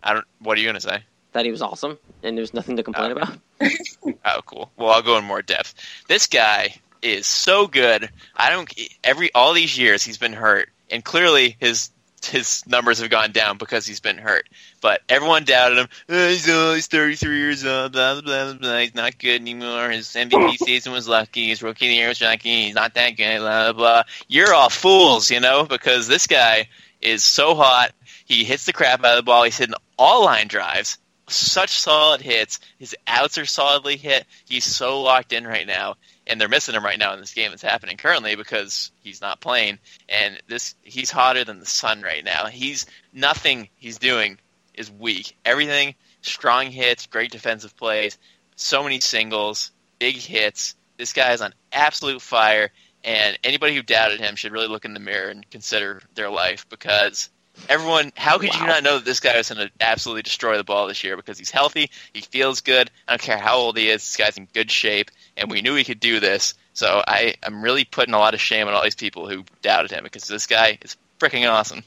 [0.03, 0.25] I don't.
[0.41, 1.03] What are you gonna say?
[1.33, 3.21] that he was awesome, and there's nothing to complain Okay.
[3.21, 3.39] about.
[4.25, 4.71] Oh, cool.
[4.77, 5.75] Well, I'll go in more depth.
[6.09, 8.09] This guy is so good.
[8.37, 8.71] I don't
[9.05, 11.91] every all these years he's been hurt, and clearly his
[12.27, 14.49] his numbers have gone down because he's been hurt.
[14.81, 15.89] But everyone doubted him.
[16.09, 17.93] Oh, he's, oh, he's 33 years old.
[17.93, 18.55] Blah blah blah blah.
[18.55, 18.79] blah.
[18.79, 19.91] He's not good anymore.
[19.91, 21.49] His MVP season was lucky.
[21.49, 22.67] His rookie of the year was lucky.
[22.67, 23.39] He's not that good.
[23.39, 23.73] Blah blah.
[23.73, 24.03] blah.
[24.29, 26.69] You're all fools, you know, because this guy
[27.01, 27.93] is so hot.
[28.25, 29.45] He hits the crap out of the ball.
[29.45, 30.99] He's hitting all line drives
[31.31, 32.61] such solid hits.
[32.79, 34.27] His outs are solidly hit.
[34.47, 35.97] He's so locked in right now,
[36.29, 39.41] and they're missing him right now in this game that's happening currently because he's not
[39.41, 39.79] playing.
[40.09, 42.47] And this, he's hotter than the sun right now.
[42.47, 44.39] He's nothing he's doing
[44.75, 45.37] is weak.
[45.45, 48.19] Everything, strong hits, great defensive plays,
[48.57, 50.77] so many singles, big hits.
[50.99, 52.71] This guy is on absolute fire,
[53.05, 56.69] and anybody who doubted him should really look in the mirror and consider their life
[56.69, 57.31] because
[57.69, 60.65] everyone how could you not know that this guy was going to absolutely destroy the
[60.65, 63.89] ball this year because he's healthy he feels good i don't care how old he
[63.89, 67.35] is this guy's in good shape and we knew he could do this so i
[67.43, 70.27] am really putting a lot of shame on all these people who doubted him because
[70.29, 71.83] this guy is freaking awesome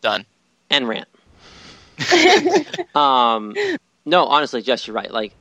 [0.00, 0.24] done
[0.70, 1.08] and rant.
[2.94, 3.54] um,
[4.04, 5.10] No, honestly, Jess, you're right.
[5.10, 5.32] Like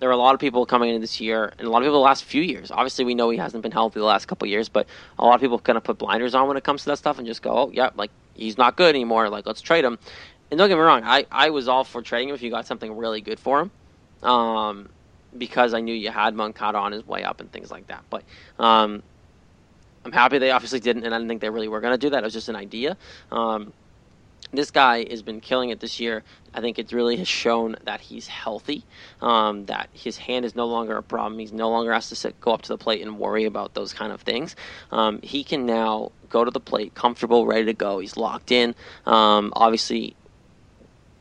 [0.00, 1.94] there are a lot of people coming into this year, and a lot of people
[1.94, 2.70] the last few years.
[2.70, 4.86] Obviously, we know he hasn't been healthy the last couple of years, but
[5.18, 7.18] a lot of people kind of put blinders on when it comes to that stuff
[7.18, 9.28] and just go, "Oh, yeah, like he's not good anymore.
[9.28, 9.98] Like let's trade him."
[10.50, 12.66] And don't get me wrong, I, I was all for trading him if you got
[12.66, 14.88] something really good for him, um,
[15.38, 18.02] because I knew you had Moncada on his way up and things like that.
[18.10, 18.24] But
[18.58, 19.04] um,
[20.04, 22.10] I'm happy they obviously didn't, and I didn't think they really were going to do
[22.10, 22.24] that.
[22.24, 22.96] It was just an idea.
[23.30, 23.72] Um,
[24.52, 26.24] this guy has been killing it this year.
[26.54, 28.84] I think it really has shown that he's healthy,
[29.20, 31.38] um, that his hand is no longer a problem.
[31.38, 33.92] He's no longer has to sit, go up to the plate and worry about those
[33.92, 34.56] kind of things.
[34.90, 37.98] Um, he can now go to the plate, comfortable, ready to go.
[37.98, 38.74] He's locked in.
[39.06, 40.16] Um, obviously,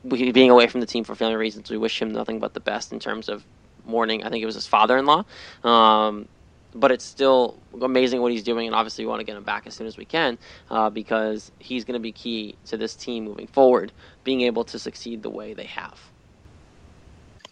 [0.04, 2.60] we, being away from the team for family reasons, we wish him nothing but the
[2.60, 3.44] best in terms of
[3.86, 4.24] mourning.
[4.24, 5.26] I think it was his father-in-law.
[5.64, 6.28] Um,
[6.74, 9.66] but it's still amazing what he's doing, and obviously we want to get him back
[9.66, 10.38] as soon as we can
[10.70, 13.92] uh, because he's going to be key to this team moving forward,
[14.24, 16.00] being able to succeed the way they have.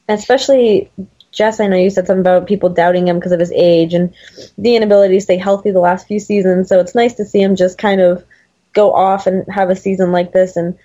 [0.07, 0.89] Especially,
[1.31, 4.13] Jess, I know you said something about people doubting him because of his age and
[4.57, 6.69] the inability to stay healthy the last few seasons.
[6.69, 8.23] So it's nice to see him just kind of
[8.73, 10.55] go off and have a season like this.
[10.55, 10.77] And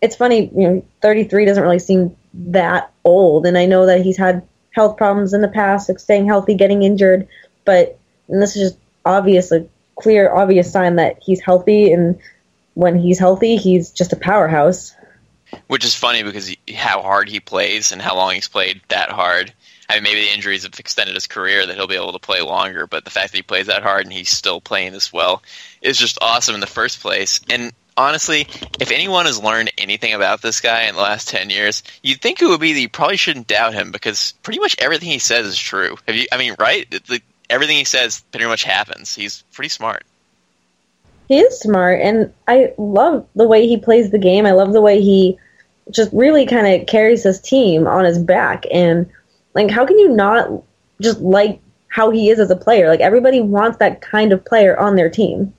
[0.00, 4.16] it's funny, you know, 33 doesn't really seem that old, and I know that he's
[4.16, 7.28] had health problems in the past, like staying healthy, getting injured
[7.64, 7.98] but
[8.28, 12.18] this is just obvious, a clear, obvious sign that he's healthy, and
[12.74, 14.94] when he's healthy, he's just a powerhouse.
[15.68, 19.10] Which is funny because he, how hard he plays and how long he's played that
[19.10, 19.52] hard.
[19.88, 22.40] I mean, maybe the injuries have extended his career that he'll be able to play
[22.40, 25.42] longer, but the fact that he plays that hard and he's still playing this well
[25.82, 27.40] is just awesome in the first place.
[27.50, 28.46] And honestly,
[28.80, 32.40] if anyone has learned anything about this guy in the last 10 years, you'd think
[32.40, 35.46] it would be that you probably shouldn't doubt him because pretty much everything he says
[35.46, 35.96] is true.
[36.06, 36.90] Have you, I mean, right?
[36.90, 37.20] The,
[37.54, 39.14] everything he says pretty much happens.
[39.14, 40.04] He's pretty smart.
[41.28, 44.44] He is smart, and I love the way he plays the game.
[44.44, 45.38] I love the way he
[45.90, 48.64] just really kind of carries his team on his back.
[48.70, 49.10] And
[49.54, 50.50] like, how can you not
[51.00, 52.88] just like how he is as a player?
[52.88, 55.54] Like, everybody wants that kind of player on their team.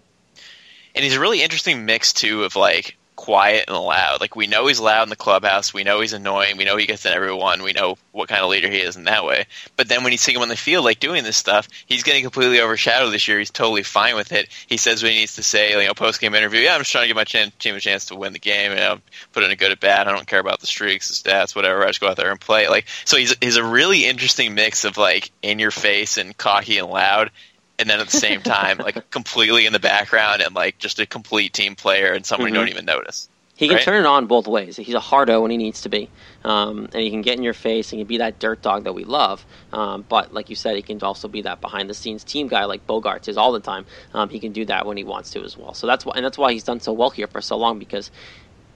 [0.94, 4.22] And he's a really interesting mix too of like quiet and loud.
[4.22, 5.74] Like we know he's loud in the clubhouse.
[5.74, 6.58] We know he's annoying.
[6.58, 7.64] We know he gets in everyone.
[7.64, 9.48] We know what kind of leader he is in that way.
[9.78, 12.22] But then when you see him on the field, like doing this stuff, he's getting
[12.22, 13.40] completely overshadowed this year.
[13.40, 14.48] He's totally fine with it.
[14.68, 15.72] He says what he needs to say.
[15.72, 16.60] You know, post game interview.
[16.60, 18.72] Yeah, I'm just trying to give my team a chance to win the game.
[18.72, 19.00] You know,
[19.34, 20.08] put in a good at bat.
[20.08, 21.84] I don't care about the streaks, the stats, whatever.
[21.84, 22.68] I just go out there and play.
[22.68, 26.78] Like so, he's he's a really interesting mix of like in your face and cocky
[26.78, 27.32] and loud
[27.80, 31.06] and then at the same time, like completely in the background and like just a
[31.06, 32.56] complete team player and someone mm-hmm.
[32.56, 33.30] you don't even notice.
[33.58, 33.86] He can right?
[33.86, 34.76] turn it on both ways.
[34.76, 36.10] He's a hardo when he needs to be,
[36.44, 38.84] um, and he can get in your face and he can be that dirt dog
[38.84, 39.46] that we love.
[39.72, 42.66] Um, but like you said, he can also be that behind the scenes team guy
[42.66, 43.86] like Bogaerts is all the time.
[44.14, 45.74] Um, he can do that when he wants to as well.
[45.74, 48.12] So that's why, and that's why he's done so well here for so long because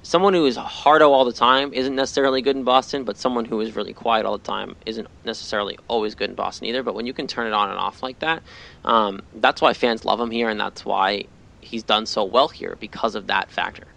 [0.03, 3.59] someone who is hardo all the time isn't necessarily good in Boston, but someone who
[3.61, 6.83] is really quiet all the time isn't necessarily always good in Boston either.
[6.83, 8.41] But when you can turn it on and off like that,
[8.85, 11.25] um, that's why fans love him here, and that's why
[11.61, 13.87] he's done so well here because of that factor.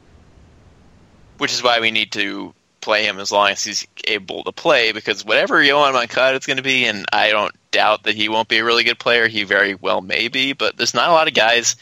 [1.38, 4.92] Which is why we need to play him as long as he's able to play,
[4.92, 8.48] because whatever Yoan Moncada is going to be, and I don't doubt that he won't
[8.48, 11.28] be a really good player, he very well may be, but there's not a lot
[11.28, 11.76] of guys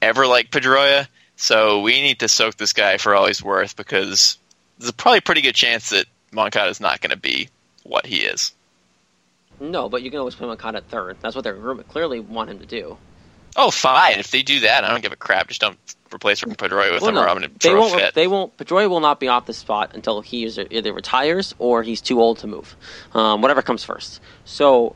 [0.00, 1.06] ever like Pedroia
[1.40, 4.36] so we need to soak this guy for all he's worth because
[4.78, 7.48] there's probably a pretty good chance that Moncada is not going to be
[7.82, 8.52] what he is.
[9.58, 11.16] No, but you can always play Moncada at third.
[11.22, 11.52] That's what they
[11.88, 12.98] clearly want him to do.
[13.56, 14.18] Oh, fine.
[14.18, 15.48] If they do that, I don't give a crap.
[15.48, 15.78] Just don't
[16.14, 18.14] replace Pedroia with well, him, no, or I'm going to they throw won't, fit.
[18.14, 18.54] They won't.
[18.58, 22.38] Pedroia will not be off the spot until he either retires or he's too old
[22.40, 22.76] to move.
[23.14, 24.20] Um, whatever comes first.
[24.44, 24.94] So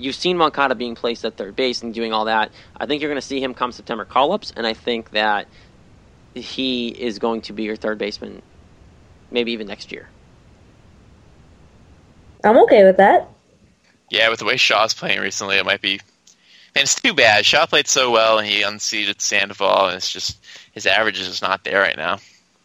[0.00, 2.50] you've seen Moncada being placed at third base and doing all that.
[2.76, 5.46] I think you're going to see him come September call ups, and I think that
[6.34, 8.42] he is going to be your third baseman,
[9.30, 10.08] maybe even next year.
[12.42, 13.28] I'm okay with that.
[14.10, 16.00] Yeah, with the way Shaw's playing recently, it might be.
[16.74, 17.44] And it's too bad.
[17.44, 21.42] Shaw played so well, and he unseated Sandoval, and it's just his average is just
[21.42, 22.18] not there right now.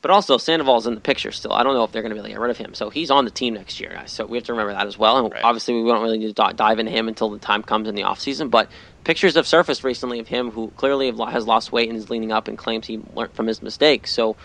[0.06, 1.52] But also, Sandoval's in the picture still.
[1.52, 2.76] I don't know if they're going to be able to get rid of him.
[2.76, 4.12] So he's on the team next year, guys.
[4.12, 5.18] So we have to remember that as well.
[5.18, 5.44] And right.
[5.44, 8.04] obviously, we don't really need to dive into him until the time comes in the
[8.04, 8.52] offseason.
[8.52, 8.70] But
[9.04, 12.48] pictures have surfaced recently of him who clearly has lost weight and is leaning up
[12.48, 14.12] and claims he learned from his mistakes.
[14.12, 14.36] So,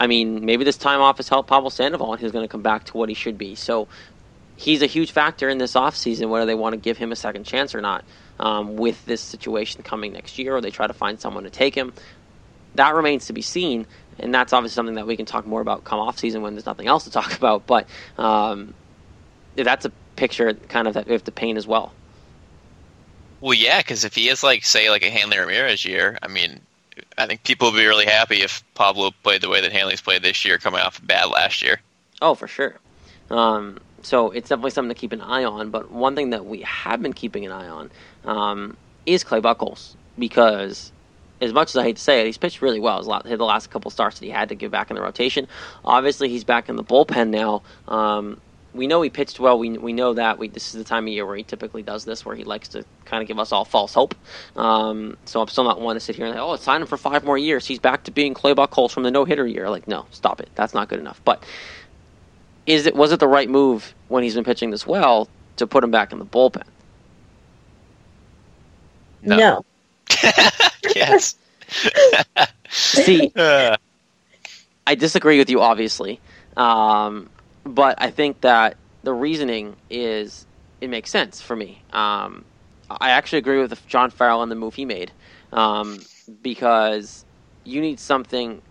[0.00, 2.62] I mean, maybe this time off has helped Pablo Sandoval and he's going to come
[2.62, 3.54] back to what he should be.
[3.54, 3.86] So
[4.56, 7.44] he's a huge factor in this offseason, whether they want to give him a second
[7.44, 8.04] chance or not.
[8.40, 11.76] Um, with this situation coming next year, or they try to find someone to take
[11.76, 11.92] him,
[12.74, 13.86] that remains to be seen
[14.18, 16.66] and that's obviously something that we can talk more about come off season when there's
[16.66, 17.66] nothing else to talk about.
[17.66, 17.88] But
[18.18, 18.74] um,
[19.54, 21.92] that's a picture kind of that we have to paint as well.
[23.40, 26.60] Well, yeah, because if he is like say like a Hanley Ramirez year, I mean,
[27.18, 30.22] I think people would be really happy if Pablo played the way that Hanley's played
[30.22, 31.80] this year, coming off bad last year.
[32.22, 32.76] Oh, for sure.
[33.30, 35.70] Um, so it's definitely something to keep an eye on.
[35.70, 37.90] But one thing that we have been keeping an eye on
[38.24, 40.92] um, is Clay Buchholz because
[41.40, 42.98] as much as I hate to say it, he's pitched really well.
[42.98, 45.48] His the last couple starts that he had to get back in the rotation.
[45.84, 47.62] Obviously, he's back in the bullpen now.
[47.88, 48.40] Um,
[48.72, 49.58] we know he pitched well.
[49.58, 50.38] We we know that.
[50.38, 52.68] We, this is the time of year where he typically does this, where he likes
[52.70, 54.14] to kind of give us all false hope.
[54.54, 56.98] Um, so I'm still not one to sit here and say, oh, sign him for
[56.98, 57.66] five more years.
[57.66, 59.70] He's back to being Clay Buchholz from the no hitter year.
[59.70, 60.50] Like, no, stop it.
[60.54, 61.20] That's not good enough.
[61.24, 61.44] But
[62.66, 65.82] is it was it the right move when he's been pitching this well to put
[65.84, 66.64] him back in the bullpen?
[69.22, 69.36] No.
[69.36, 69.64] no.
[70.94, 71.36] yes.
[72.68, 73.76] See, Uh,
[74.86, 76.22] I disagree with you, obviously,
[76.56, 77.30] um,
[77.64, 80.46] but I think that the reasoning is
[80.80, 81.84] it makes sense for me.
[81.92, 82.44] Um,
[82.88, 85.12] I actually agree with John Farrell on the move he made
[85.52, 86.06] um,
[86.42, 87.24] because
[87.64, 88.62] you need something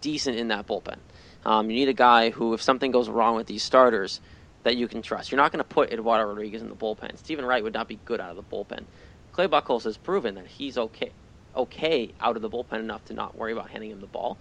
[0.00, 1.00] decent in that bullpen.
[1.44, 4.20] Um, you need a guy who, if something goes wrong with these starters,
[4.62, 5.30] that you can trust.
[5.30, 7.18] You're not going to put Eduardo Rodriguez in the bullpen.
[7.18, 8.86] Steven Wright would not be good out of the bullpen.
[9.34, 11.10] Clay Buchholz has proven that he's okay,
[11.56, 14.38] okay out of the bullpen enough to not worry about handing him the ball.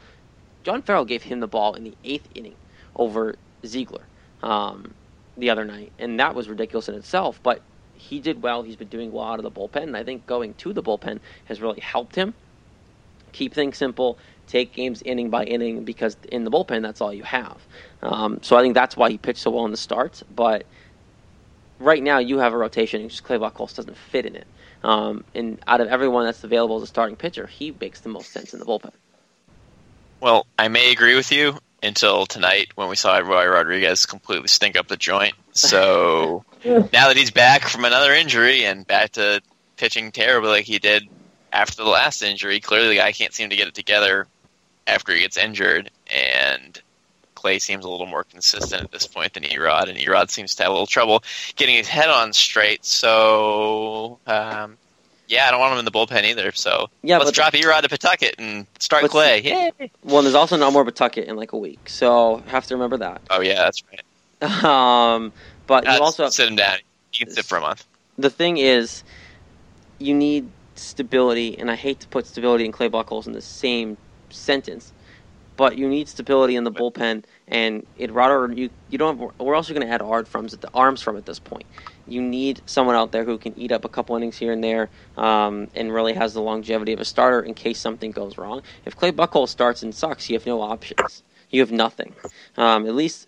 [0.63, 2.55] John Farrell gave him the ball in the eighth inning
[2.95, 3.35] over
[3.65, 4.03] Ziegler
[4.43, 4.93] um,
[5.35, 7.39] the other night, and that was ridiculous in itself.
[7.41, 7.61] But
[7.95, 8.61] he did well.
[8.61, 11.19] He's been doing well out of the bullpen, and I think going to the bullpen
[11.45, 12.35] has really helped him
[13.33, 14.17] keep things simple,
[14.47, 17.57] take games inning by inning because in the bullpen that's all you have.
[18.03, 20.23] Um, so I think that's why he pitched so well in the starts.
[20.35, 20.65] But
[21.83, 24.47] right now you have a rotation, and just Clay Buchholz doesn't fit in it.
[24.83, 28.31] Um, and out of everyone that's available as a starting pitcher, he makes the most
[28.31, 28.91] sense in the bullpen.
[30.19, 34.77] well, I may agree with you until tonight when we saw Roy Rodriguez completely stink
[34.77, 35.35] up the joint.
[35.51, 39.41] So now that he's back from another injury and back to
[39.77, 41.07] pitching terribly like he did
[41.51, 44.27] after the last injury, clearly the guy can't seem to get it together
[44.87, 45.91] after he gets injured.
[46.13, 46.81] And
[47.43, 50.63] Clay seems a little more consistent at this point than Erod, and Erod seems to
[50.63, 51.21] have a little trouble
[51.57, 52.85] getting his head on straight.
[52.85, 54.77] So, um,
[55.27, 56.53] yeah, I don't want him in the bullpen either.
[56.53, 59.41] So Yeah, let's drop Erod to Pawtucket and start Clay.
[59.41, 59.91] Yay!
[60.05, 63.21] Well, there's also no more Pawtucket in like a week, so have to remember that.
[63.29, 64.01] Oh yeah, that's right.
[64.63, 65.33] Um,
[65.67, 66.77] but Uh, you also sit him down.
[67.13, 67.85] You can sit for a month.
[68.17, 69.03] the thing is,
[69.99, 73.97] you need stability, and I hate to put stability and Clay Buchholz in the same
[74.29, 74.93] sentence,
[75.55, 79.55] but you need stability in the bullpen, and it rather you you don't have where
[79.55, 81.65] else you going to add arms from at the arms from at this point.
[82.07, 84.89] You need someone out there who can eat up a couple innings here and there,
[85.17, 88.61] um, and really has the longevity of a starter in case something goes wrong.
[88.85, 91.23] If Clay Buchholz starts and sucks, you have no options.
[91.49, 92.15] You have nothing.
[92.57, 93.27] Um, at least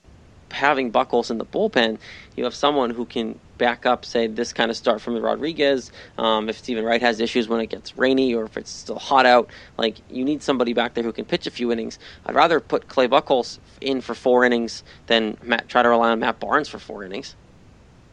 [0.56, 1.99] having Buchholz in the bullpen,
[2.36, 5.91] you have someone who can back up, say, this kind of start from Rodriguez.
[6.18, 9.26] Um, if Steven Wright has issues when it gets rainy or if it's still hot
[9.26, 11.99] out, like you need somebody back there who can pitch a few innings.
[12.26, 16.20] I'd rather put Clay Buchholz in for four innings than Matt, try to rely on
[16.20, 17.36] Matt Barnes for four innings.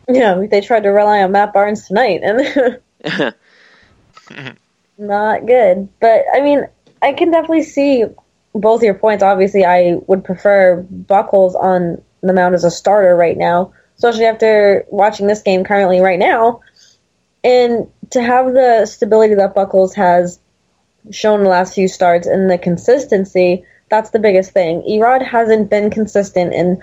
[0.09, 3.35] Yeah, they tried to rely on Matt Barnes tonight, and
[4.99, 5.89] not good.
[6.01, 6.67] But I mean,
[7.01, 8.05] I can definitely see
[8.53, 9.23] both your points.
[9.23, 14.85] Obviously, I would prefer Buchholz on the mound as a starter right now, especially after
[14.89, 16.61] watching this game currently right now.
[17.45, 20.39] And to have the stability that Buchholz has
[21.11, 24.83] shown the last few starts and the consistency, that's the biggest thing.
[24.83, 26.83] Erod hasn't been consistent and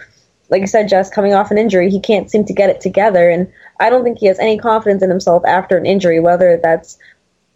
[0.49, 3.29] like I said, Jess, coming off an injury, he can't seem to get it together.
[3.29, 6.97] And I don't think he has any confidence in himself after an injury, whether that's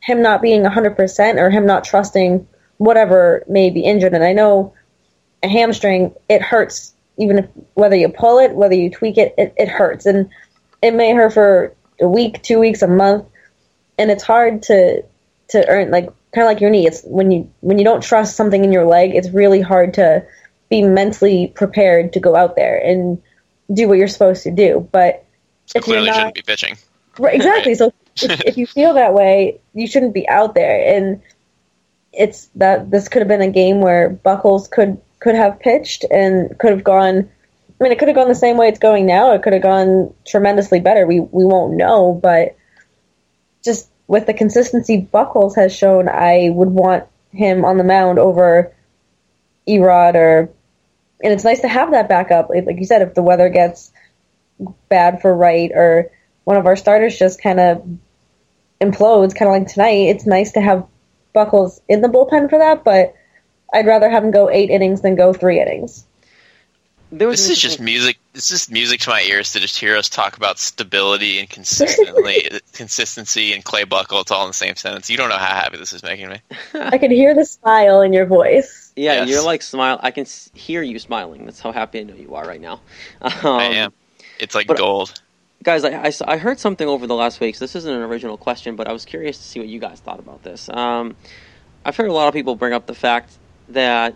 [0.02, 4.14] him not being 100% or him not trusting whatever may be injured.
[4.14, 4.74] And I know
[5.42, 9.54] a hamstring, it hurts, even if whether you pull it, whether you tweak it, it,
[9.58, 10.06] it hurts.
[10.06, 10.30] And
[10.82, 13.26] it may hurt for a week, two weeks, a month.
[13.98, 15.04] And it's hard to,
[15.50, 16.88] to earn, like, kind of like your knee.
[16.88, 20.26] It's when you, when you don't trust something in your leg, it's really hard to,
[20.74, 23.22] be mentally prepared to go out there and
[23.72, 24.90] do what you're supposed to do.
[24.92, 25.24] But
[25.68, 26.78] So if you're not, shouldn't be pitching.
[27.20, 27.76] right, exactly.
[27.76, 30.98] So if, if you feel that way, you shouldn't be out there.
[30.98, 31.22] And
[32.12, 36.58] it's that this could have been a game where Buchholz could could have pitched and
[36.60, 37.30] could have gone.
[37.80, 39.34] I mean, it could have gone the same way it's going now.
[39.34, 41.08] It could have gone tremendously better.
[41.08, 42.58] We we won't know, but
[43.64, 48.76] just with the consistency Buchholz has shown, I would want him on the mound over
[49.68, 50.50] Erod or
[51.24, 52.50] and it's nice to have that backup.
[52.50, 53.94] Like you said, if the weather gets
[54.90, 56.12] bad for Wright or
[56.44, 57.82] one of our starters just kind of
[58.82, 60.86] implodes, kind of like tonight, it's nice to have
[61.34, 62.84] Buchholz in the bullpen for that.
[62.84, 63.16] But
[63.74, 66.06] I'd rather have him go eight innings than go three innings.
[67.12, 68.18] There was This is just music.
[68.34, 72.50] This is music to my ears to just hear us talk about stability and consistently
[72.74, 74.22] consistency and Clay Buchholz.
[74.22, 75.12] It's all in the same sentence.
[75.12, 76.38] You don't know how happy this is making me.
[76.74, 78.92] I can hear the smile in your voice.
[78.96, 79.30] Yeah, Yes.
[79.30, 80.00] you're like smile.
[80.02, 81.46] I can hear you smiling.
[81.46, 82.82] That's how happy I know you are right now.
[83.22, 83.94] Um, I am.
[84.40, 85.14] It's like but- gold.
[85.62, 87.56] guys, I I heard something over the last week.
[87.56, 90.00] So this isn't an original question, but I was curious to see what you guys
[90.00, 90.68] thought about this.
[90.70, 91.16] Um,
[91.86, 93.38] I've heard a lot of people bring up the fact
[93.70, 94.16] that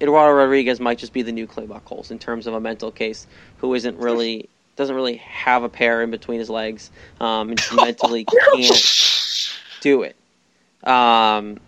[0.00, 3.26] Eduardo Rodriguez might just be the new Clay Buchholz in terms of a mental case,
[3.58, 6.90] who isn't really doesn't really have a pair in between his legs,
[7.20, 10.16] um, and mentally can't do it.
[10.82, 11.58] Um,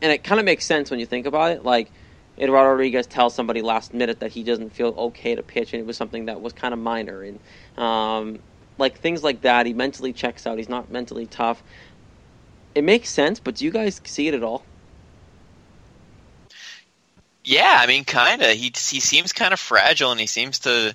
[0.00, 1.64] and it kind of makes sense when you think about it.
[1.64, 1.90] Like
[2.38, 5.86] Eduardo Rodriguez tells somebody last minute that he doesn't feel okay to pitch, and it
[5.86, 7.40] was something that was kind of minor, and
[7.76, 8.38] um,
[8.78, 9.66] like things like that.
[9.66, 10.56] He mentally checks out.
[10.56, 11.62] He's not mentally tough.
[12.74, 14.64] It makes sense, but do you guys see it at all?
[17.44, 18.50] Yeah, I mean, kind of.
[18.50, 20.94] He he seems kind of fragile, and he seems to.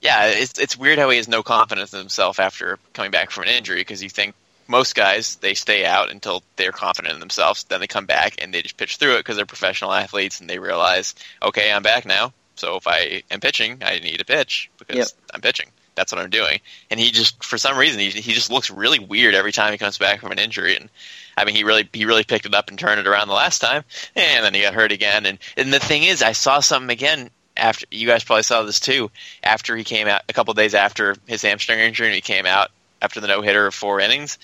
[0.00, 3.44] Yeah, it's it's weird how he has no confidence in himself after coming back from
[3.44, 4.34] an injury because you think
[4.68, 8.54] most guys they stay out until they're confident in themselves, then they come back and
[8.54, 12.04] they just pitch through it because they're professional athletes and they realize, okay, I'm back
[12.04, 12.32] now.
[12.54, 15.08] So if I am pitching, I need to pitch because Yep.
[15.34, 15.68] I'm pitching.
[15.98, 16.60] That's what I'm doing.
[16.90, 19.78] And he just, for some reason, he he just looks really weird every time he
[19.78, 20.76] comes back from an injury.
[20.76, 20.88] And
[21.36, 23.58] I mean, he really he really picked it up and turned it around the last
[23.58, 23.82] time,
[24.14, 25.26] and then he got hurt again.
[25.26, 28.78] And and the thing is, I saw something again after you guys probably saw this
[28.80, 29.10] too.
[29.42, 32.70] After he came out a couple days after his hamstring injury, and he came out
[33.02, 34.38] after the no hitter of four innings.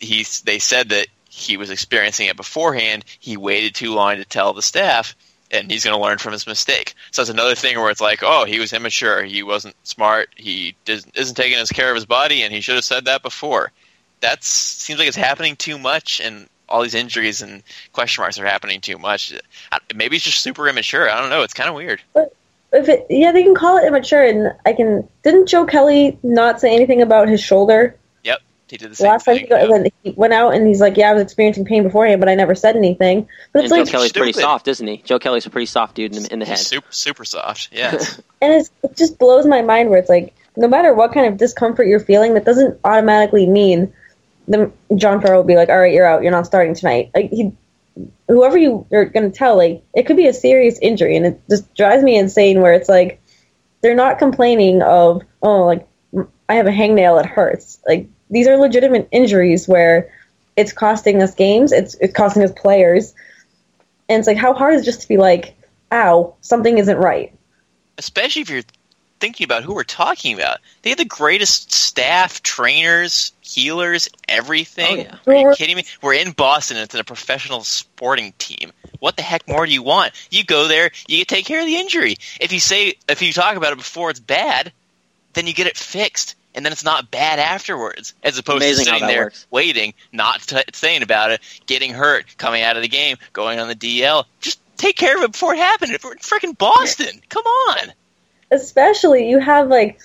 [0.00, 3.04] He they said that he was experiencing it beforehand.
[3.20, 5.14] He waited too long to tell the staff.
[5.50, 6.94] And he's going to learn from his mistake.
[7.10, 9.22] So that's another thing where it's like, oh, he was immature.
[9.22, 10.28] He wasn't smart.
[10.36, 13.72] He isn't taking his care of his body, and he should have said that before
[14.20, 18.46] that seems like it's happening too much, and all these injuries and question marks are
[18.46, 19.32] happening too much.
[19.94, 21.10] Maybe he's just super immature.
[21.10, 21.42] I don't know.
[21.42, 22.02] It's kind of weird.
[22.72, 25.08] If it, yeah, they can call it immature, and I can.
[25.22, 27.96] Didn't Joe Kelly not say anything about his shoulder
[28.70, 29.44] he did the same last time thing.
[29.44, 29.92] he, got, Yep.
[30.02, 32.54] he went out and he's like, "Yeah, I was experiencing pain beforehand, but I never
[32.54, 34.98] said anything." But it's and like, Joe Kelly's pretty soft, isn't he?
[34.98, 36.58] Joe Kelly's a pretty soft dude in the, in the head.
[36.58, 37.68] Super, super soft.
[37.72, 37.92] yeah.
[38.40, 41.36] and it's, it just blows my mind where it's like, no matter what kind of
[41.36, 43.92] discomfort you're feeling, that doesn't automatically mean
[44.48, 46.22] the John Farrell will be like, "All right, you're out.
[46.22, 47.52] You're not starting tonight." Like he,
[48.26, 51.40] whoever you are going to tell, like it could be a serious injury, and it
[51.48, 52.60] just drives me insane.
[52.60, 53.20] Where it's like
[53.82, 55.86] they're not complaining of, "Oh, like
[56.48, 60.12] I have a hangnail, it hurts." Like these are legitimate injuries where
[60.56, 61.72] it's costing us games.
[61.72, 63.14] It's it's costing us players,
[64.08, 65.56] and it's like how hard is it just to be like,
[65.92, 67.32] "Ow, something isn't right."
[67.96, 68.62] Especially if you're
[69.20, 70.58] thinking about who we're talking about.
[70.82, 75.08] They have the greatest staff, trainers, healers, everything.
[75.26, 75.44] Oh, yeah.
[75.46, 75.84] Are you kidding me?
[76.02, 76.76] We're in Boston.
[76.76, 78.72] It's a professional sporting team.
[79.00, 80.12] What the heck more do you want?
[80.30, 82.16] You go there, you take care of the injury.
[82.40, 84.72] If you say, if you talk about it before it's bad,
[85.34, 88.12] then you get it fixed, and then it's not bad afterwards.
[88.22, 89.46] As opposed Amazing to sitting there works.
[89.50, 93.68] waiting, not t- saying about it, getting hurt, coming out of the game, going on
[93.68, 94.24] the DL.
[94.40, 95.96] Just take care of it before it happened.
[96.02, 97.22] We're in freaking Boston.
[97.28, 97.92] Come on.
[98.50, 100.00] especially you have like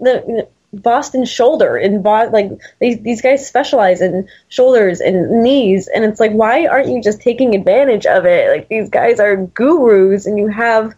[0.00, 6.04] the Boston shoulder and Bo- like these these guys specialize in shoulders and knees and
[6.04, 10.26] it's like why aren't you just taking advantage of it like these guys are gurus
[10.26, 10.94] and you have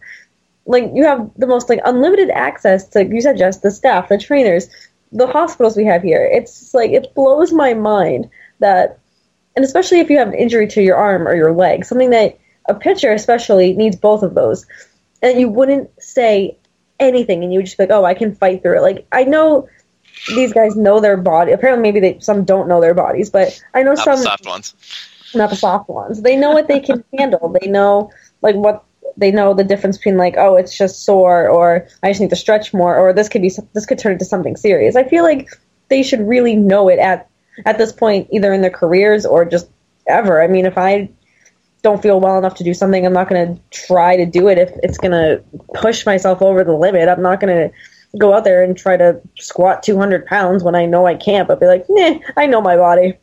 [0.65, 4.17] like you have the most like unlimited access to you said just the staff the
[4.17, 4.69] trainers
[5.11, 8.99] the hospitals we have here it's like it blows my mind that
[9.55, 12.37] and especially if you have an injury to your arm or your leg something that
[12.67, 14.65] a pitcher especially needs both of those
[15.21, 16.57] and you wouldn't say
[17.01, 18.81] anything and you would just be like, oh, I can fight through it.
[18.81, 19.67] Like I know
[20.29, 21.51] these guys know their body.
[21.51, 24.45] Apparently, maybe they some don't know their bodies, but I know Not some the soft
[24.45, 24.75] ones.
[25.33, 26.21] not the soft ones.
[26.21, 27.55] They know what they can handle.
[27.59, 28.83] They know like what
[29.17, 32.35] they know the difference between like oh it's just sore or I just need to
[32.35, 34.95] stretch more or this could be this could turn into something serious.
[34.95, 35.49] I feel like
[35.89, 37.29] they should really know it at
[37.65, 39.69] at this point either in their careers or just
[40.07, 40.41] ever.
[40.41, 41.09] I mean, if I
[41.81, 44.57] don't feel well enough to do something, I'm not going to try to do it
[44.57, 45.43] if it's going to
[45.73, 47.09] push myself over the limit.
[47.09, 47.75] I'm not going to
[48.17, 51.59] go out there and try to squat 200 pounds when I know I can't, but
[51.59, 53.17] be like, nah, I know my body.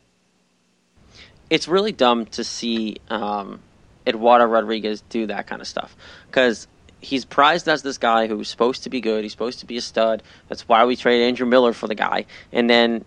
[1.49, 3.61] it's really dumb to see um,
[4.09, 5.95] Eduardo Rodriguez do that kind of stuff
[6.27, 6.67] because
[7.01, 9.23] he's prized as this guy who's supposed to be good.
[9.23, 10.23] He's supposed to be a stud.
[10.47, 12.25] That's why we traded Andrew Miller for the guy.
[12.51, 13.05] And then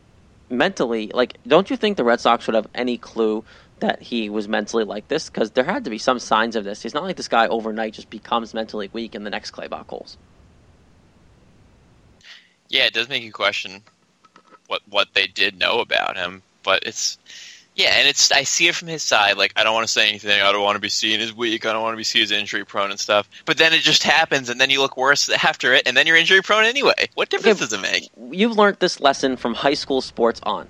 [0.49, 3.45] mentally, like, don't you think the Red Sox would have any clue
[3.81, 5.29] that he was mentally like this?
[5.29, 6.85] Because there had to be some signs of this.
[6.85, 10.17] It's not like this guy overnight just becomes mentally weak in the next clay Buchholz.
[12.69, 13.83] Yeah, it does make you question
[14.67, 17.19] what what they did know about him, but it's
[17.75, 19.39] Yeah, and it's I see it from his side.
[19.39, 20.43] Like I don't want to say anything.
[20.43, 21.65] I don't want to be seen as weak.
[21.65, 23.29] I don't want to be seen as injury prone and stuff.
[23.47, 26.17] But then it just happens, and then you look worse after it, and then you're
[26.17, 27.09] injury prone anyway.
[27.15, 28.11] What difference does it make?
[28.31, 30.69] You've learned this lesson from high school sports on.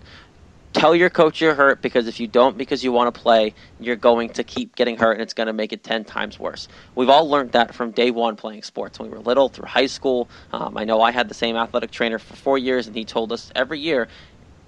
[0.72, 3.96] Tell your coach you're hurt because if you don't because you want to play, you're
[3.96, 6.66] going to keep getting hurt and it's going to make it 10 times worse.
[6.94, 9.86] We've all learned that from day one playing sports when we were little through high
[9.86, 10.30] school.
[10.50, 13.32] Um, I know I had the same athletic trainer for four years and he told
[13.32, 14.08] us every year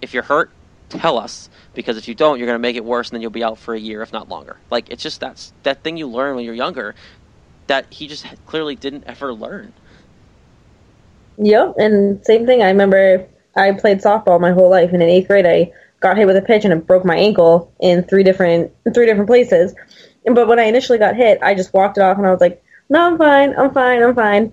[0.02, 0.52] if you're hurt,
[0.88, 3.30] tell us because if you don't, you're going to make it worse and then you'll
[3.30, 4.56] be out for a year, if not longer.
[4.70, 6.94] Like, it's just that's that thing you learn when you're younger
[7.66, 9.72] that he just clearly didn't ever learn.
[11.38, 12.62] Yep, and same thing.
[12.62, 13.26] I remember
[13.56, 16.42] I played softball my whole life, and in eighth grade, I got hit with a
[16.42, 19.74] pitch and it broke my ankle in three different three different places.
[20.26, 22.62] But when I initially got hit, I just walked it off, and I was like,
[22.88, 23.54] "No, I'm fine.
[23.58, 24.02] I'm fine.
[24.02, 24.52] I'm fine."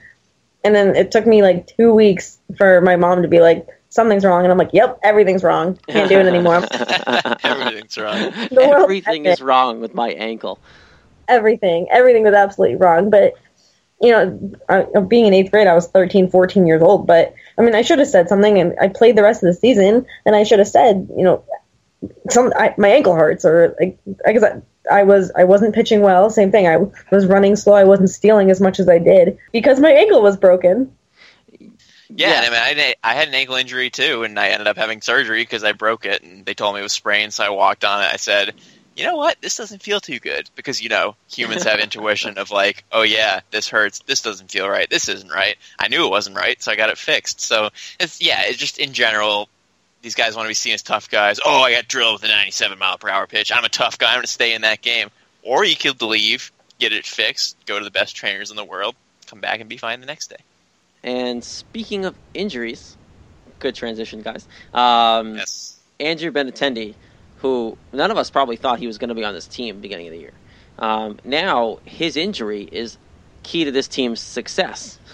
[0.63, 4.25] And then it took me like two weeks for my mom to be like, "Something's
[4.25, 5.77] wrong," and I'm like, "Yep, everything's wrong.
[5.87, 6.55] Can't do it anymore."
[7.43, 8.33] Everything's wrong.
[8.59, 10.59] Everything is wrong with my ankle.
[11.27, 11.87] everything.
[11.91, 13.09] Everything was absolutely wrong.
[13.09, 13.35] But,
[14.01, 17.07] you know, I, being in eighth grade, I was 13, 14 years old.
[17.07, 19.53] But, I mean, I should have said something, and I played the rest of the
[19.59, 21.43] season, and I should have said, you know,
[22.29, 24.61] some I, my ankle hurts, or like, I guess I,
[24.91, 26.29] I was I wasn't pitching well.
[26.31, 26.67] Same thing.
[26.67, 26.77] I
[27.11, 27.73] was running slow.
[27.73, 30.91] I wasn't stealing as much as I did because my ankle was broken.
[32.15, 34.77] Yeah, and I mean, I had, had an ankle injury too, and I ended up
[34.77, 37.33] having surgery because I broke it, and they told me it was sprained.
[37.33, 38.07] So I walked on it.
[38.11, 38.53] I said,
[38.95, 39.37] "You know what?
[39.41, 43.41] This doesn't feel too good." Because you know, humans have intuition of like, "Oh yeah,
[43.51, 43.99] this hurts.
[43.99, 44.89] This doesn't feel right.
[44.89, 47.41] This isn't right." I knew it wasn't right, so I got it fixed.
[47.41, 49.47] So it's yeah, it's just in general,
[50.01, 51.39] these guys want to be seen as tough guys.
[51.43, 53.51] Oh, I got drilled with a 97 mile per hour pitch.
[53.51, 54.09] I'm a tough guy.
[54.09, 55.09] I'm going to stay in that game.
[55.43, 58.95] Or you could leave, get it fixed, go to the best trainers in the world,
[59.27, 60.37] come back and be fine the next day.
[61.03, 62.95] And speaking of injuries,
[63.59, 64.47] good transition, guys.
[64.73, 65.77] Um, Yes.
[65.99, 66.95] Andrew Benintendi,
[67.37, 70.07] who none of us probably thought he was going to be on this team beginning
[70.07, 70.33] of the year.
[70.79, 72.97] Um, now his injury is
[73.43, 74.97] key to this team's success.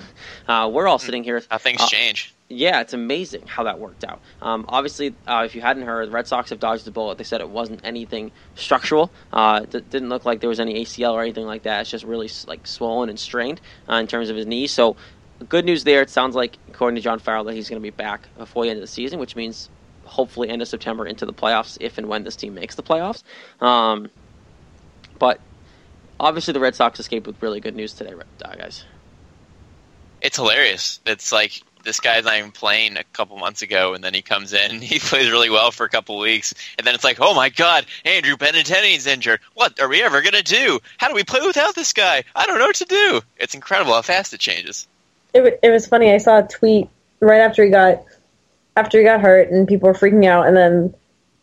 [0.47, 1.41] Uh, we're all sitting here.
[1.49, 2.33] How things uh, change.
[2.47, 4.21] Yeah, it's amazing how that worked out.
[4.41, 7.17] Um, obviously, uh, if you hadn't heard, the Red Sox have dodged the bullet.
[7.17, 9.11] They said it wasn't anything structural.
[9.33, 11.81] Uh, it d- didn't look like there was any ACL or anything like that.
[11.81, 13.59] It's just really like swollen and strained
[13.89, 14.67] uh, in terms of his knee.
[14.67, 14.95] So,
[15.49, 16.01] good news there.
[16.01, 18.69] It sounds like, according to John Farrell, that he's going to be back before the
[18.69, 19.69] end of the season, which means
[20.05, 23.23] hopefully end of September into the playoffs, if and when this team makes the playoffs.
[23.61, 24.09] Um,
[25.19, 25.39] but
[26.19, 28.85] obviously, the Red Sox escaped with really good news today, guys.
[30.21, 30.99] it's hilarious.
[31.05, 34.53] It's like this guy's not even playing a couple months ago, and then he comes
[34.53, 37.49] in, he plays really well for a couple weeks, and then it's like, oh my
[37.49, 39.39] god, Andrew Benintendi's injured.
[39.53, 40.79] What are we ever gonna do?
[40.97, 42.23] How do we play without this guy?
[42.35, 43.21] I don't know what to do.
[43.37, 44.87] It's incredible how fast it changes.
[45.45, 46.11] It, it was funny.
[46.11, 48.03] I saw a tweet right after he got
[48.75, 50.47] after he got hurt, and people were freaking out.
[50.47, 50.93] And then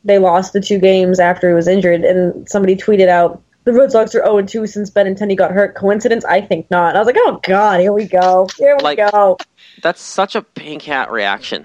[0.04, 3.92] they lost the two games after he was injured, and somebody tweeted out, "The Red
[3.92, 6.24] Sox are 0 2 since Benintendi got hurt." Coincidence?
[6.24, 6.90] I think not.
[6.90, 9.38] And I was like, "Oh God, here we go, here we go."
[9.82, 11.64] That's such a pink hat reaction.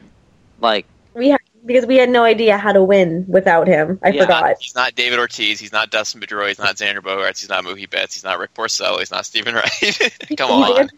[0.60, 4.00] Like, We had because we had no idea how to win without him.
[4.04, 4.22] I Yeah.
[4.24, 4.56] forgot.
[4.60, 5.60] He's not David Ortiz.
[5.60, 6.48] He's not Dustin Pedroia.
[6.50, 7.42] He's not Xander Bogaerts.
[7.42, 8.14] He's not Mookie Betts.
[8.14, 9.00] He's not Rick Porcello.
[9.00, 9.68] He's not Steven Wright.
[10.38, 10.90] Come He's on.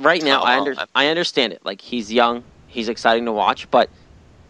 [0.00, 0.04] Benintendi.
[0.04, 1.64] right now, I, under, I understand it.
[1.64, 3.90] Like, he's young, he's exciting to watch, but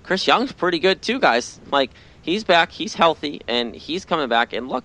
[0.03, 1.61] Chris Young's pretty good too, guys.
[1.71, 1.91] Like,
[2.23, 4.53] he's back, he's healthy, and he's coming back.
[4.53, 4.85] And look,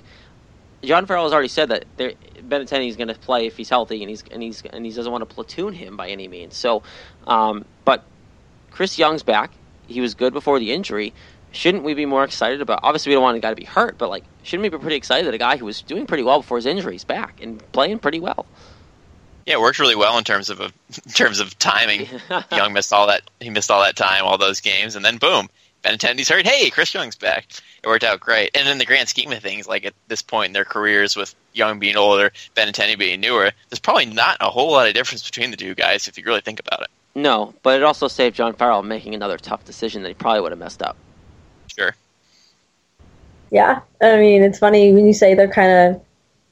[0.84, 4.10] John Farrell has already said that there, Benintendi's going to play if he's healthy, and
[4.10, 6.56] he's and he's and he doesn't want to platoon him by any means.
[6.56, 6.84] So,
[7.28, 8.04] um, but
[8.72, 9.52] Chris Young's back.
[9.88, 11.14] He was good before the injury.
[11.52, 12.80] Shouldn't we be more excited about?
[12.84, 14.96] Obviously, we don't want a guy to be hurt, but like, shouldn't we be pretty
[14.96, 17.60] excited that a guy who was doing pretty well before his injury is back and
[17.74, 18.46] playing pretty well?
[19.46, 20.66] Yeah, it worked really well in terms of a,
[21.06, 22.08] in terms of timing.
[22.52, 23.24] Young missed all that.
[23.40, 25.50] He missed all that time, all those games, and then boom,
[25.84, 26.46] Benintendi's hurt.
[26.46, 27.48] Hey, Chris Young's back.
[27.84, 28.52] It worked out great.
[28.56, 31.34] And in the grand scheme of things, like at this point in their careers, with
[31.54, 35.52] Young being older, Benintendi being newer, there's probably not a whole lot of difference between
[35.52, 36.90] the two guys if you really think about it.
[37.16, 40.52] No, but it also saved John Farrell making another tough decision that he probably would
[40.52, 40.96] have messed up.
[41.68, 41.96] Sure.
[43.50, 46.02] Yeah, I mean, it's funny when you say they're kind of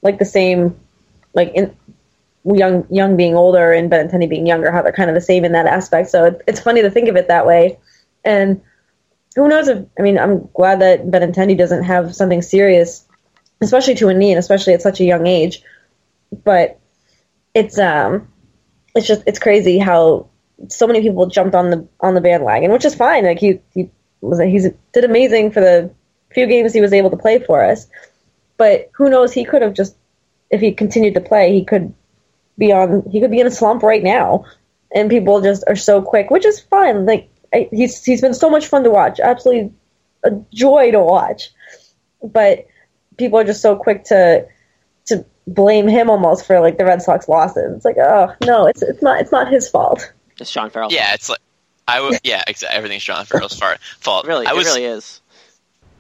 [0.01, 0.77] like the same,
[1.33, 1.73] like in
[2.55, 5.51] young young being older and Benintendi being younger, how they're kind of the same in
[5.51, 6.09] that aspect.
[6.09, 7.77] So it, it's funny to think of it that way.
[8.23, 8.61] And
[9.35, 13.05] who knows if I mean, I'm glad that Benintendi doesn't have something serious,
[13.61, 15.61] especially to a knee, and especially at such a young age.
[16.43, 16.79] But
[17.53, 18.27] it's um,
[18.95, 20.27] it's just it's crazy how
[20.67, 23.25] so many people jumped on the on the bandwagon, which is fine.
[23.25, 23.89] Like he he
[24.21, 25.93] was he's did amazing for the
[26.31, 27.87] few games he was able to play for us.
[28.57, 29.31] But who knows?
[29.31, 29.95] He could have just
[30.49, 31.93] if he continued to play, he could
[32.59, 34.45] be on he could be in a slump right now,
[34.93, 37.05] and people just are so quick, which is fine.
[37.05, 39.19] Like I, he's he's been so much fun to watch.
[39.19, 39.73] Absolutely
[40.23, 41.49] a joy to watch.
[42.21, 42.67] But
[43.17, 44.47] people are just so quick to
[45.07, 47.77] to blame him almost for like the Red Sox losses.
[47.77, 50.11] It's like, oh no, it's it's not it's not his fault.
[50.39, 50.91] It's John Farrell.
[50.91, 51.39] Yeah, it's like
[51.87, 52.77] I w- yeah, exactly.
[52.77, 53.59] Everything's John Farrell's
[53.99, 54.27] fault.
[54.27, 55.21] Really, I was, it really is.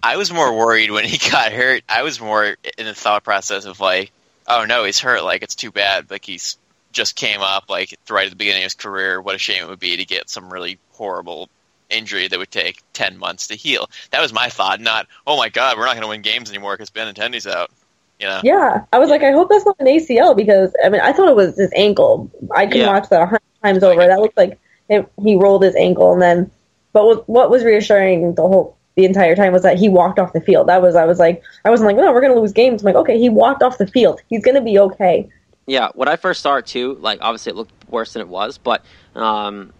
[0.01, 1.83] I was more worried when he got hurt.
[1.89, 4.11] I was more in the thought process of like,
[4.49, 5.23] oh no, he's hurt.
[5.23, 6.09] Like it's too bad.
[6.11, 6.57] Like he's
[6.91, 9.21] just came up like right at the beginning of his career.
[9.21, 11.49] What a shame it would be to get some really horrible
[11.89, 13.89] injury that would take ten months to heal.
[14.11, 14.81] That was my thought.
[14.81, 17.71] Not oh my god, we're not going to win games anymore because Benintendi's out.
[18.19, 18.41] You know?
[18.43, 21.29] Yeah, I was like, I hope that's not an ACL because I mean, I thought
[21.29, 22.29] it was his ankle.
[22.53, 22.87] I can Yeah.
[22.87, 24.05] watch that a hundred times over.
[24.05, 26.51] That looked like it, he rolled his ankle, and then,
[26.91, 30.33] but what, what was reassuring the whole the entire time was that he walked off
[30.33, 30.67] the field.
[30.67, 32.81] That was I was like, I wasn't like, no, we're gonna lose games.
[32.81, 34.21] I'm like, okay, he walked off the field.
[34.29, 35.29] He's gonna be okay.
[35.67, 38.57] Yeah, when I first saw it too, like obviously it looked worse than it was,
[38.57, 38.85] but
[39.15, 39.73] um,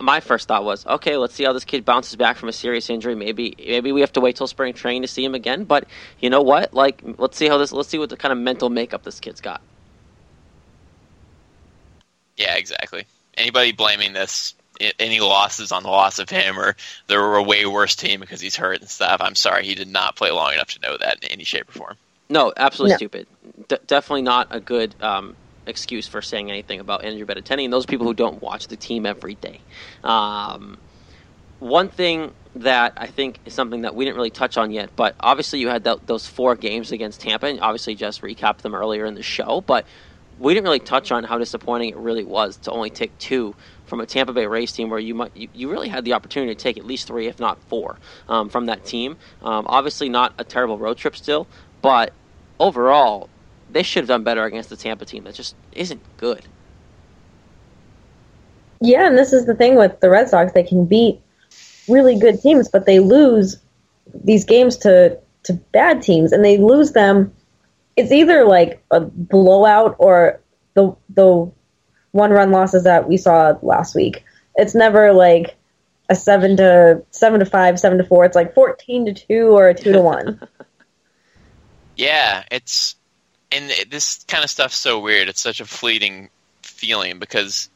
[0.00, 2.90] my first thought was, okay, let's see how this kid bounces back from a serious
[2.90, 3.14] injury.
[3.14, 5.64] Maybe maybe we have to wait till spring training to see him again.
[5.64, 5.88] But
[6.18, 6.74] you know what?
[6.74, 7.72] Like, let's see how this.
[7.72, 9.62] Let's see what the kind of mental makeup this kid's got.
[12.36, 13.04] Yeah, exactly.
[13.36, 14.59] Anybody blaming this i-
[14.98, 16.76] any losses on the loss of him or
[17.08, 19.18] they're a way worse team because he's hurt and stuff.
[19.20, 21.72] I'm sorry, he did not play long enough to know that in any shape or
[21.72, 21.96] form.
[22.28, 22.96] No, absolutely No.
[22.96, 23.28] stupid.
[23.68, 27.86] D- definitely not a good um, excuse for saying anything about Andrew Benintendi and those
[27.86, 29.64] people who don't watch the team every day.
[30.04, 30.80] Um,
[31.58, 35.14] one thing that I think is something that we didn't really touch on yet, but
[35.20, 39.04] obviously you had tho- those four games against Tampa, and obviously just recapped them earlier
[39.06, 39.86] in the show, but
[40.38, 43.54] we didn't really touch on how disappointing it really was to only take two
[43.90, 46.54] from a Tampa Bay Rays team where you might you, you really had the opportunity
[46.54, 49.18] to take at least three, if not four, um, from that team.
[49.42, 51.46] Um, obviously, not a terrible road trip still,
[51.82, 52.12] but
[52.58, 53.28] overall,
[53.70, 56.46] they should have done better against the Tampa team that just isn't good.
[58.80, 61.20] Yeah, and this is the thing with the Red Sox; they can beat
[61.88, 63.58] really good teams, but they lose
[64.24, 67.34] these games to to bad teams, and they lose them.
[67.96, 70.40] It's either like a blowout or
[70.74, 71.50] the the
[72.12, 74.24] one run losses that we saw last week.
[74.56, 75.56] It's never like
[76.08, 78.24] a seven to seven to five, seven to four.
[78.24, 80.40] It's like fourteen to two or a two to one.
[81.96, 82.96] Yeah, it's
[83.52, 85.28] and this kind of stuff's so weird.
[85.28, 86.30] It's such a fleeting
[86.62, 87.68] feeling because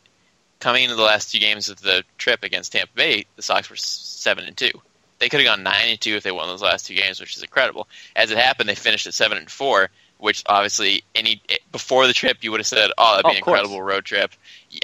[0.61, 3.77] coming into the last two games of the trip against Tampa Bay, the Sox were
[3.77, 4.71] seven and two.
[5.19, 7.37] They could have gone nine and two if they won those last two games, which
[7.37, 7.87] is incredible.
[8.17, 9.91] As it happened, they finished at seven and four,
[10.25, 13.37] which obviously any before the trip you would have said, "Oh, that'd be Oh, an
[13.37, 13.59] of course.
[13.61, 14.33] incredible road trip."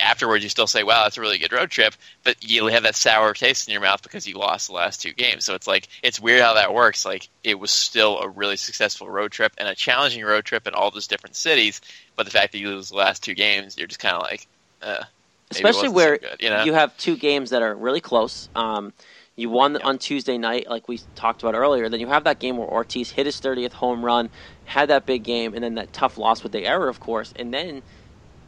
[0.01, 2.95] Afterwards, you still say, "Wow, that's a really good road trip," but you have that
[2.95, 5.47] sour taste in your mouth because you lost the last two games.
[5.47, 7.07] So it's like it's weird how that works.
[7.07, 10.75] Like it was still a really successful road trip and a challenging road trip in
[10.75, 11.81] all those different cities,
[12.17, 14.47] but the fact that you lose the last two games, you're just kind of like,
[14.83, 15.05] uh,
[15.51, 16.75] Especially wasn't so where good, you know?
[16.75, 18.49] have two games that are really close.
[18.55, 18.93] Um,
[19.37, 21.89] you won on Tuesday night, like we talked about earlier.
[21.89, 24.29] Then you have that game where Ortiz hit his 30th home run,
[24.71, 27.33] had that big game, and then that tough loss with the error, of course.
[27.35, 27.83] And then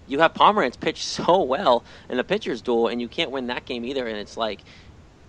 [0.07, 3.65] you have Pomeranz pitch so well in the pitcher's duel, and you can't win that
[3.67, 4.07] game either.
[4.07, 4.63] And it's like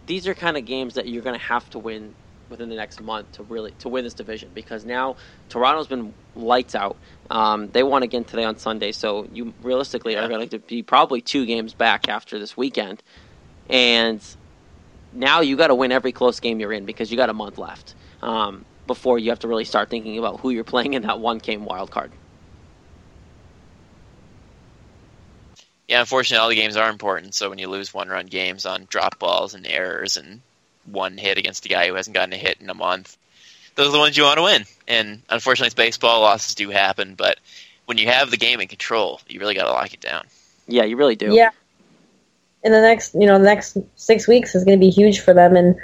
[0.06, 2.14] these are kind of games that you're going to have to win
[2.50, 5.16] within the next month to really to win this division because now
[5.50, 6.98] Toronto's been lights out.
[7.32, 11.22] Um, they won again today on Sunday, so you realistically are going to be probably
[11.22, 13.02] two games back after this weekend,
[13.68, 14.24] and
[15.12, 17.58] now you got to win every close game you're in because you got a month
[17.58, 21.20] left um, before you have to really start thinking about who you're playing in that
[21.20, 22.12] one game wild card.
[25.88, 27.36] Yeah, unfortunately, all the games are important.
[27.36, 30.42] So when you lose one run games on drop balls and errors and
[30.86, 33.18] one hit against a guy who hasn't gotten a hit in a month,
[33.76, 34.66] those are the ones you want to win.
[34.88, 36.22] And unfortunately, it's baseball.
[36.22, 37.16] Losses do happen.
[37.16, 37.40] But
[37.86, 40.26] when you have the game in control, you really got to lock it down.
[40.68, 41.34] Yeah, you really do.
[41.34, 41.50] Yeah.
[42.64, 45.34] In the next, you know, the next six weeks is going to be huge for
[45.34, 45.76] them, and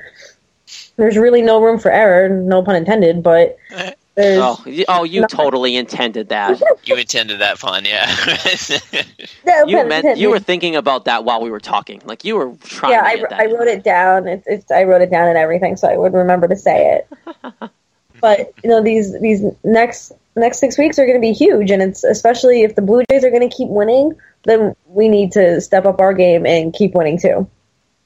[0.99, 2.29] there's really no room for error.
[2.29, 3.93] No pun intended, but eh.
[4.15, 6.61] there's Oh, you- oh, you totally intended that.
[6.83, 8.05] You intended that fun, yeah.
[9.45, 10.17] no You pun meant intended.
[10.21, 12.01] you were thinking about that while we were talking.
[12.05, 12.93] Like you were trying.
[12.93, 14.27] yeah, to I, I wrote it down.
[14.27, 17.71] It's, it's I wrote it down and everything, so I would remember to say it.
[18.21, 21.81] but you know, these these next next six weeks are going to be huge, and
[21.81, 24.13] it's especially if the Blue Jays are going to keep winning,
[24.45, 27.47] then we need to step up our game and keep winning too.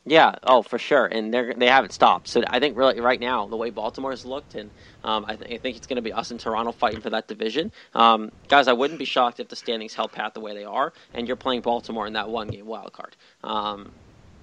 [0.05, 2.27] Yeah, oh for sure, and they they haven't stopped.
[2.27, 4.71] So I think really right now the way Baltimore's looked, and
[5.03, 7.29] um, I, th- I think it's going to be us and Toronto fighting for that
[7.29, 7.71] division.
[7.93, 10.93] Um, guys, I wouldn't be shocked if the standings held pat the way they are,
[11.13, 13.15] and you're playing Baltimore in that one game wild card.
[13.43, 13.93] Um,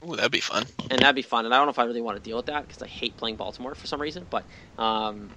[0.09, 0.65] Ooh, that'd be fun.
[0.91, 1.45] and that'd be fun.
[1.45, 3.19] And I don't know if I really want to deal with that because I hate
[3.19, 4.47] playing Baltimore for some reason, but
[4.79, 5.37] um,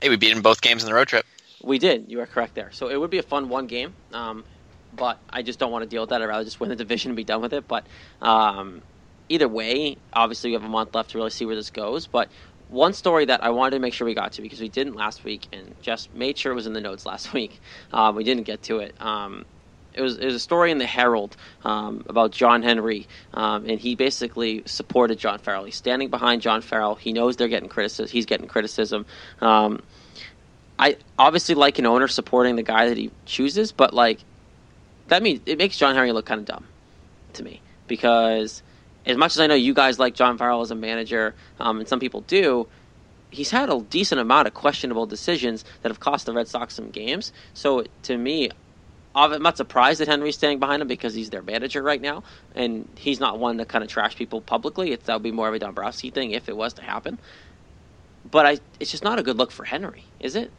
[0.00, 1.26] Hey, we beat them both games in the road trip.
[1.62, 2.10] we did.
[2.10, 2.72] You are correct there.
[2.72, 4.46] So it would be a fun one game, um,
[4.92, 6.22] but I just don't want to deal with that.
[6.22, 7.68] I'd rather just win the division and be done with it.
[7.68, 7.88] But
[8.20, 8.82] um,
[9.30, 12.06] either way, obviously we have a month left to really see where this goes.
[12.06, 12.28] But
[12.68, 15.24] one story that I wanted to make sure we got to because we didn't last
[15.24, 17.60] week, and just made sure it was in the notes last week.
[17.92, 19.00] Um, we didn't get to it.
[19.00, 19.46] Um,
[19.92, 23.80] it was, it was a story in the Herald um, about John Henry, um, and
[23.80, 25.64] he basically supported John Farrell.
[25.64, 26.94] He's standing behind John Farrell.
[26.94, 28.12] He knows they're getting criticism.
[28.12, 29.06] He's getting criticism.
[29.40, 29.82] Um,
[30.78, 34.20] I obviously like an owner supporting the guy that he chooses, but like
[35.08, 36.66] that means it makes John Henry look kind of dumb
[37.34, 38.62] to me because
[39.06, 41.88] as much as I know you guys like John Farrell as a manager, um, and
[41.88, 42.68] some people do,
[43.30, 46.90] he's had a decent amount of questionable decisions that have cost the Red Sox some
[46.90, 47.32] games.
[47.54, 48.50] So to me,
[49.14, 52.22] I'm not surprised that Henry's standing behind him because he's their manager right now,
[52.54, 54.92] and he's not one to kind of trash people publicly.
[54.92, 57.18] It's, that would be more of a Dombrowski thing if it was to happen.
[58.30, 60.52] But I, it's just not a good look for Henry, is it?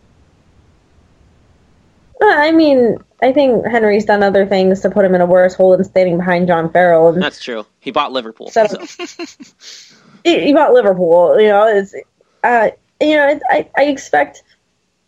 [2.22, 5.76] I mean, I think Henry's done other things to put him in a worse hole
[5.76, 7.10] than standing behind John Farrell.
[7.10, 7.66] And That's true.
[7.80, 8.50] He bought Liverpool.
[8.52, 9.26] So- so.
[10.24, 11.40] he, he bought Liverpool.
[11.40, 11.94] You know, it's
[12.44, 12.70] uh,
[13.00, 14.44] you know, I I expect.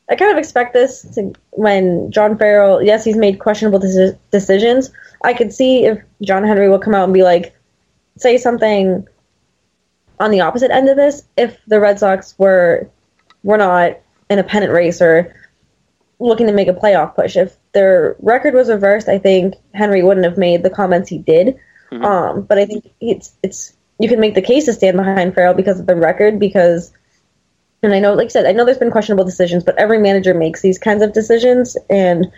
[0.09, 2.81] I kind of expect this to when John Farrell.
[2.83, 4.91] Yes, he's made questionable deci- decisions.
[5.23, 7.55] I could see if John Henry will come out and be like,
[8.17, 9.07] say something
[10.19, 11.23] on the opposite end of this.
[11.37, 12.89] If the Red Sox were
[13.43, 13.97] were not
[14.29, 15.33] in a pennant race or
[16.19, 20.25] looking to make a playoff push, if their record was reversed, I think Henry wouldn't
[20.25, 21.59] have made the comments he did.
[22.01, 25.53] Um, but I think it's it's you can make the case to stand behind Farrell
[25.53, 26.91] because of the record because
[27.83, 30.33] and I know like I said, I know there's been questionable decisions, but every manager
[30.33, 32.31] makes these kinds of decisions and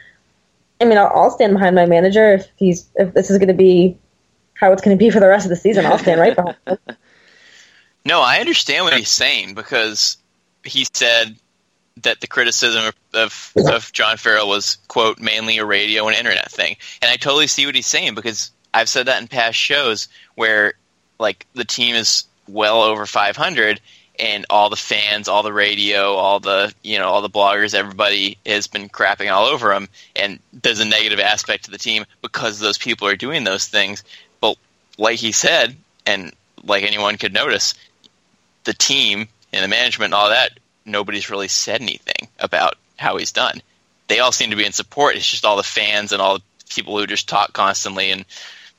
[0.81, 3.97] I mean I'll, I'll stand behind my manager if he's if this is gonna be
[4.55, 6.77] how it's gonna be for the rest of the season, I'll stand right behind him.
[8.07, 10.17] No, I understand what he's saying because
[10.63, 11.35] he said
[12.03, 16.75] that the criticism of, of, John Farrell was, quote, mainly a radio and internet thing.
[17.01, 20.73] And I totally see what he's saying because I've said that in past shows where,
[21.19, 23.79] like, the team is well over 500
[24.19, 28.37] and all the fans, all the radio, all the, you know, all the bloggers, everybody
[28.45, 29.87] has been crapping all over him.
[30.15, 34.03] And there's a negative aspect to the team because those people are doing those things.
[34.41, 34.57] But
[34.97, 35.75] like he said,
[36.05, 36.33] and
[36.63, 37.73] like anyone could notice,
[38.63, 40.51] the team and the management and all that,
[40.85, 43.61] nobody's really said anything about how he's done.
[44.07, 45.15] They all seem to be in support.
[45.15, 48.25] It's just all the fans and all the people who just talk constantly and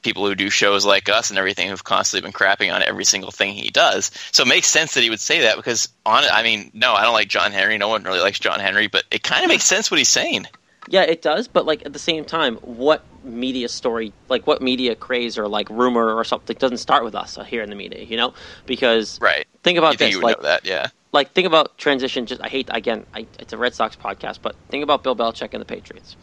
[0.02, 3.32] people who do shows like us and everything who've constantly been crapping on every single
[3.32, 4.11] thing he does.
[4.30, 7.02] So it makes sense that he would say that because on I mean, no, I
[7.02, 7.76] don't like John Henry.
[7.76, 10.46] No one really likes John Henry, but it kind of makes sense what he's saying.
[10.88, 14.94] Yeah, it does, but like at the same time, what media story, like what media
[14.94, 18.16] craze or like rumor or something doesn't start with us here in the media, you
[18.16, 18.34] know?
[18.66, 19.46] Because Right.
[19.64, 20.88] think about you think this, you would like know that, yeah.
[21.12, 22.26] Like think about transition.
[22.26, 23.07] Just I hate again.
[23.14, 26.16] I, it's a Red Sox podcast, but think about Bill Belichick and the Patriots.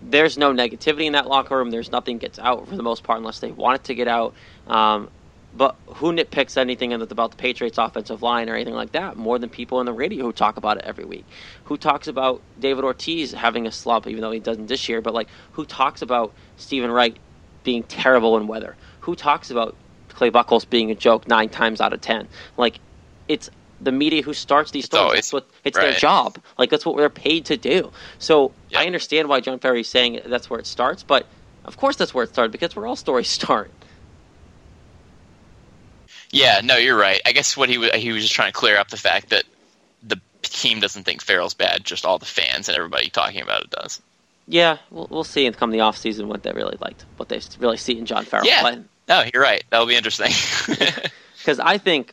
[0.00, 1.70] There's no negativity in that locker room.
[1.70, 4.34] There's nothing gets out for the most part unless they want it to get out.
[4.68, 5.10] Um,
[5.54, 9.48] but who nitpicks anything about the Patriots' offensive line or anything like that more than
[9.48, 11.24] people on the radio who talk about it every week?
[11.64, 15.00] Who talks about David Ortiz having a slump, even though he doesn't this year?
[15.00, 17.16] But like, who talks about Steven Wright
[17.64, 18.76] being terrible in weather?
[19.00, 19.74] Who talks about
[20.10, 22.28] Clay Buchholz being a joke nine times out of ten?
[22.56, 22.78] Like,
[23.26, 23.50] it's
[23.80, 25.02] the media who starts these stories.
[25.04, 26.38] always- That's what it's their job.
[26.58, 27.92] Like that's what they're paid to do.
[28.18, 28.80] So Yeah.
[28.80, 31.26] I understand why John Farrell's saying that's where it starts, but
[31.64, 33.70] of course that's where it started because where all stories start.
[36.30, 37.20] Yeah, no, you're right.
[37.24, 39.44] I guess what he was he was just trying to clear up the fact that
[40.02, 43.70] the team doesn't think Farrell's bad, just all the fans and everybody talking about it
[43.70, 44.02] does.
[44.46, 47.40] Yeah, we'll, we'll see in come the off season what they really liked, what they
[47.58, 48.60] really see in John Farrell Yeah.
[48.60, 48.82] play.
[49.08, 49.64] No, you're right.
[49.70, 50.32] That'll be interesting.
[51.38, 52.12] Because I think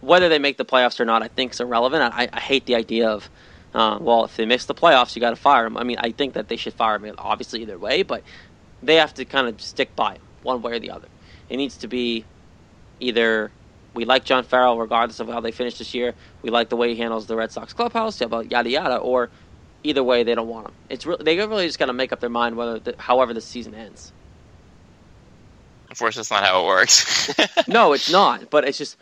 [0.00, 2.02] whether they make the playoffs or not, I think is irrelevant.
[2.14, 3.30] I, I hate the idea of,
[3.74, 5.76] uh, well, if they miss the playoffs, you got to fire them.
[5.76, 8.24] I mean, I think that they should fire him, obviously either way, but
[8.82, 11.08] they have to kind of stick by him one way or the other.
[11.48, 12.28] It needs to be
[13.00, 13.54] either
[13.94, 16.94] we like John Farrell regardless of how they finish this year, we like the way
[16.94, 19.30] he handles the Red Sox clubhouse, yada yada, or
[19.82, 20.74] either way they don't want him.
[20.88, 23.40] It's really, they really just got to make up their mind whether, the, however, the
[23.40, 24.12] season ends.
[25.90, 27.30] Unfortunately, that's not how it works.
[27.68, 28.96] No, it's not, but it's just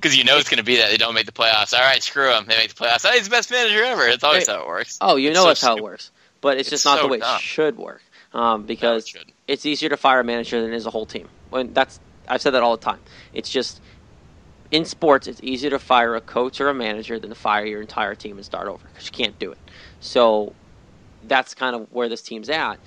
[0.00, 1.72] Because you know it's going to be that they don't make the playoffs.
[1.74, 2.46] All right, screw them.
[2.48, 3.04] They make the playoffs.
[3.04, 4.06] Oh, he's the best manager ever.
[4.08, 4.96] It's always how it works.
[5.00, 6.10] Oh, you It's know so that's how it works.
[6.40, 7.36] But it's, It's just not so the way dumb.
[7.36, 8.00] it should work.
[8.32, 9.32] Um, because shouldn't.
[9.48, 11.28] it's easier to fire a manager than it is a whole team.
[11.50, 13.00] When that's I've said that all the time.
[13.32, 13.80] It's just
[14.70, 17.80] in sports, it's easier to fire a coach or a manager than to fire your
[17.82, 19.58] entire team and start over because you can't do it.
[19.98, 20.54] So
[21.24, 22.78] that's kind of where this team's at,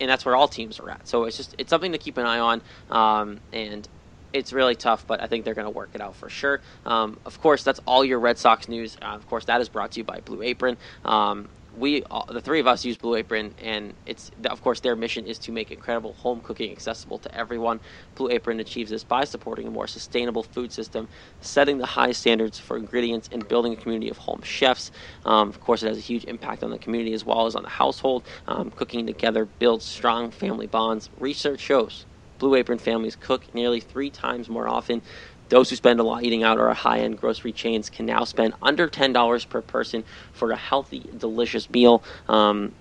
[0.00, 1.08] and that's where all teams are at.
[1.08, 3.86] So it's just it's something to keep an eye on, um, and
[4.32, 6.60] it's really tough, but I think they're going to work it out for sure.
[6.86, 8.96] Um, of course, that's all your Red Sox news.
[9.00, 10.76] Uh, of course, that is brought to you by Blue Apron.
[11.04, 14.96] Um, we, all, the three of us, use Blue Apron, and it's of course their
[14.96, 17.80] mission is to make incredible home cooking accessible to everyone.
[18.14, 21.08] Blue Apron achieves this by supporting a more sustainable food system,
[21.40, 24.90] setting the high standards for ingredients, and building a community of home chefs.
[25.24, 27.62] Um, of course, it has a huge impact on the community as well as on
[27.62, 28.24] the household.
[28.48, 31.08] Um, cooking together builds strong family bonds.
[31.18, 32.04] Research shows
[32.40, 35.02] Blue Apron families cook nearly three times more often
[35.50, 38.54] those who spend a lot eating out or high end grocery chains can now spend
[38.62, 42.02] under $10 per person for a healthy, delicious meal.
[42.28, 42.72] Um,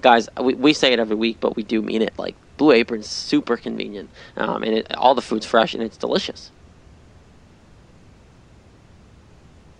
[0.00, 2.14] guys, we, we say it every week, but we do mean it.
[2.18, 6.50] Like, Blue Apron's super convenient, um, and it, all the food's fresh and it's delicious.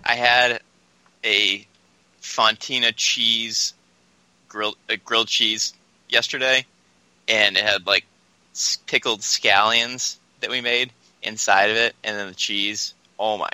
[0.04, 0.60] I had
[1.24, 1.66] a
[2.22, 3.74] Fontina cheese
[4.48, 5.74] grilled uh, grilled cheese
[6.08, 6.64] yesterday,
[7.26, 8.06] and it had like
[8.86, 10.92] pickled scallions that we made
[11.22, 12.94] inside of it, and then the cheese.
[13.18, 13.50] Oh my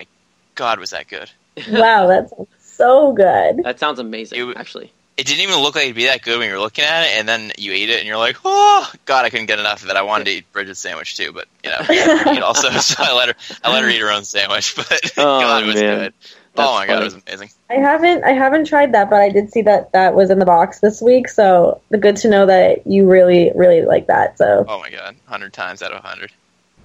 [0.55, 1.31] god, was that good?
[1.71, 3.63] Wow, that sounds so good.
[3.65, 4.93] That sounds amazing, It- actually.
[5.17, 7.11] It didn't even look like it'd be that good when you were looking at it,
[7.21, 9.89] and then you ate it, and you're like, "Oh God, I couldn't get enough of
[9.91, 13.29] it." I wanted to eat Bridget's sandwich too, but you know, also, so I let
[13.29, 14.75] her, I let her eat her own sandwich.
[14.75, 15.99] But Oh, God, it was man.
[16.01, 16.15] good.
[16.55, 17.51] That's oh my God, it was amazing.
[17.69, 20.45] I haven't I haven't tried that, but I did see that that was in the
[20.45, 21.29] box this week.
[21.29, 24.39] So the good to know that you really really like that.
[24.39, 26.33] So Oh my God, hundred times out of hundred.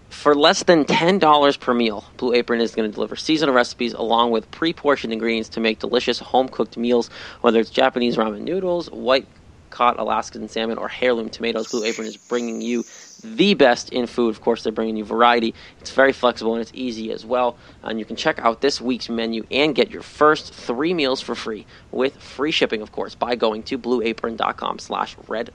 [0.09, 4.31] For less than $10 per meal, Blue Apron is going to deliver seasonal recipes along
[4.31, 7.09] with pre portioned ingredients to make delicious home cooked meals.
[7.41, 9.27] Whether it's Japanese ramen noodles, white
[9.69, 12.83] caught Alaskan salmon, or heirloom tomatoes, Blue Apron is bringing you
[13.23, 14.29] the best in food.
[14.29, 15.53] Of course, they're bringing you variety.
[15.79, 17.57] It's very flexible and it's easy as well.
[17.83, 21.35] And you can check out this week's menu and get your first three meals for
[21.35, 25.51] free with free shipping, of course, by going to blueapron.com slash red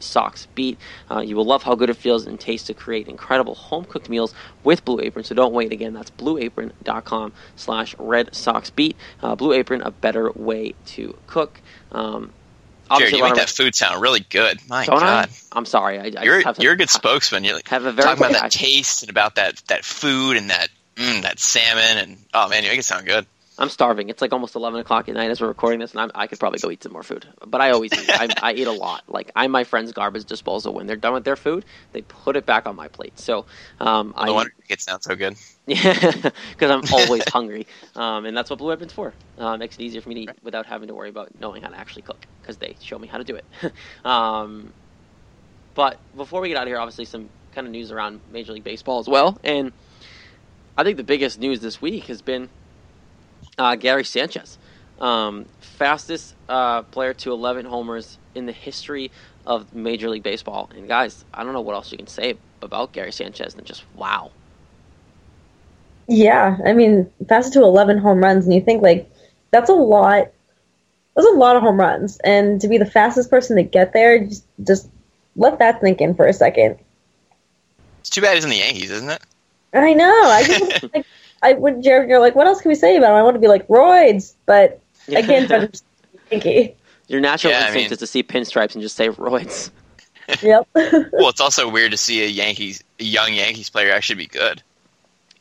[0.54, 0.78] beat.
[1.10, 4.08] Uh, you will love how good it feels and tastes to create incredible home cooked
[4.08, 5.24] meals with Blue Apron.
[5.24, 5.92] So don't wait again.
[5.92, 8.30] That's blueapron.com slash red
[8.76, 8.96] beat.
[9.22, 11.60] Uh, Blue Apron, a better way to cook.
[11.92, 12.32] Um,
[12.98, 14.58] Jared, you make of- that food sound really good.
[14.68, 15.58] My don't God, I?
[15.58, 15.98] I'm sorry.
[15.98, 17.44] I, I you're have you're a good spokesman.
[17.44, 20.68] You have a very talking about that taste and about that that food and that
[20.96, 23.26] mm, that salmon and oh man, you make it sound good.
[23.58, 24.08] I'm starving.
[24.08, 26.40] It's like almost 11 o'clock at night as we're recording this, and I'm, I could
[26.40, 27.26] probably go eat some more food.
[27.46, 28.10] But I always eat.
[28.12, 29.04] I, I eat a lot.
[29.08, 30.74] Like I'm my friend's garbage disposal.
[30.74, 33.18] When they're done with their food, they put it back on my plate.
[33.18, 33.46] So
[33.80, 35.36] um, I No wonder it sound so good.
[35.66, 39.14] Yeah, because I'm always hungry, um, and that's what Blue Apron's for.
[39.38, 41.70] Uh, makes it easier for me to eat without having to worry about knowing how
[41.70, 43.46] to actually cook because they show me how to do it.
[44.04, 44.74] um,
[45.74, 48.64] but before we get out of here, obviously some kind of news around Major League
[48.64, 49.72] Baseball as well, and
[50.76, 52.50] I think the biggest news this week has been
[53.58, 54.58] uh, Gary Sanchez,
[55.00, 59.10] um, fastest uh, player to 11 homers in the history
[59.46, 60.70] of Major League Baseball.
[60.74, 63.84] And guys, I don't know what else you can say about Gary Sanchez than just
[63.94, 64.30] wow.
[66.08, 69.10] yeah, I mean fastest to eleven home runs, and you think like
[69.50, 70.30] that's a lot.
[71.14, 74.24] That's a lot of home runs, and to be the fastest person to get there,
[74.24, 74.88] just just
[75.36, 76.78] let that sink in for a second.
[78.00, 79.22] It's too bad he's in the Yankees, isn't it?
[79.72, 80.10] I know.
[80.10, 81.06] I just like
[81.44, 82.08] I would Jared.
[82.08, 83.16] You're like, what else can we say about him?
[83.16, 85.80] I want to be like roids, but I can't judge
[86.30, 86.74] him.
[87.06, 89.70] Your natural Yeah, I instinct mean- is to see pinstripes and just say roids.
[90.42, 90.68] Yep.
[91.12, 94.62] Well, it's also weird to see a Yankees, a young Yankees player actually be good.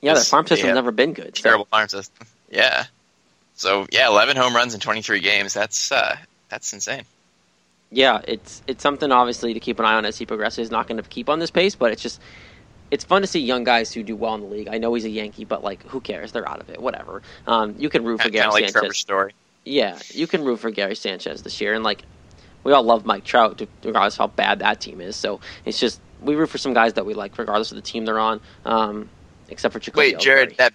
[0.01, 0.74] Yeah, their farm system's yeah.
[0.74, 1.38] never been good.
[1.38, 2.28] so- Terrible farm system.
[2.51, 2.84] Yeah.
[3.56, 5.54] So yeah, 11 home runs in 23 games.
[5.54, 6.18] That's uh,
[6.49, 7.04] that's insane.
[7.91, 10.58] yeah, it's it's something obviously to keep an eye on as he progresses.
[10.58, 12.20] He's not going to keep on this pace, but it's just
[12.93, 14.67] it's fun to see young guys who do well in the league.
[14.69, 16.31] I know he's a Yankee, but like, who cares?
[16.31, 16.79] They're out of it.
[16.79, 17.23] Whatever.
[17.47, 19.03] Um, you can root for Gary like Sanchez.
[19.65, 22.03] Yeah, you can root for Gary Sanchez this year, and like
[22.63, 25.15] we all love Mike Trout, regardless of how bad that team is.
[25.15, 28.05] So it's just we root for some guys that we like, regardless of the team
[28.05, 28.41] they're on.
[28.63, 29.09] Um,
[29.49, 30.73] except for Jacoby Wait, Jared, that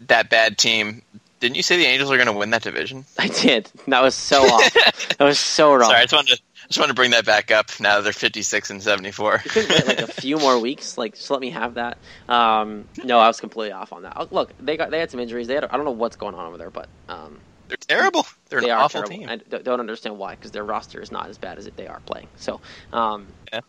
[0.00, 1.00] that bad team.
[1.40, 3.06] Didn't you say the Angels are going to win that division?
[3.18, 3.70] I did.
[3.88, 4.74] That was so off.
[5.18, 5.88] that was so wrong.
[5.88, 7.70] Sorry, I just wanted to just want to bring that back up.
[7.80, 9.42] Now that they're 56 and 74.
[9.44, 10.96] You couldn't wait like a few more weeks.
[10.98, 11.98] Like, just let me have that.
[12.28, 14.14] Um, no, I was completely off on that.
[14.16, 15.46] Oh, Look, they got they had some injuries.
[15.46, 18.26] They had I don't know what's going on over there, but um, They're terrible.
[18.48, 19.18] They're they an awful terrible.
[19.18, 19.28] team.
[19.28, 22.28] I don't understand why because their roster is not as bad as they are playing.
[22.36, 22.60] So,
[22.92, 23.60] um, Yeah.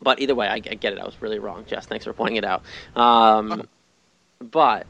[0.00, 0.98] but either way, I, I get it.
[0.98, 1.86] I was really wrong, Jess.
[1.86, 2.64] Thanks for pointing it out.
[2.94, 3.62] Um,
[4.40, 4.86] but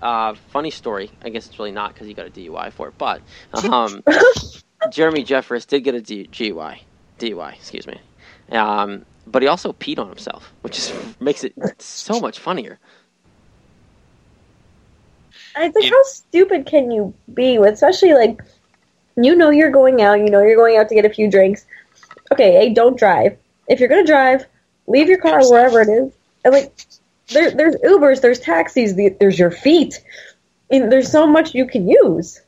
[0.00, 1.10] uh, funny story.
[1.22, 2.94] I guess it's really not because he got a DUI for it.
[2.98, 3.22] But
[3.64, 4.02] um,
[4.90, 6.82] Jeremy Jeffress did get a D- GUI,
[7.18, 8.00] DUI, excuse me.
[8.52, 12.78] Um, but he also peed on himself, which is makes it so much funnier.
[15.56, 17.56] It's like, how stupid can you be?
[17.56, 18.40] Especially like,
[19.16, 20.18] you know, you're going out.
[20.20, 21.66] You know, you're going out to get a few drinks.
[22.32, 23.36] Okay, hey, don't drive.
[23.68, 24.46] If you're gonna drive,
[24.86, 26.12] leave your car wherever it is.
[26.44, 26.72] And like,
[27.28, 30.00] there, there's Ubers, there's taxis, the- there's your feet.
[30.70, 32.40] And there's so much you can use.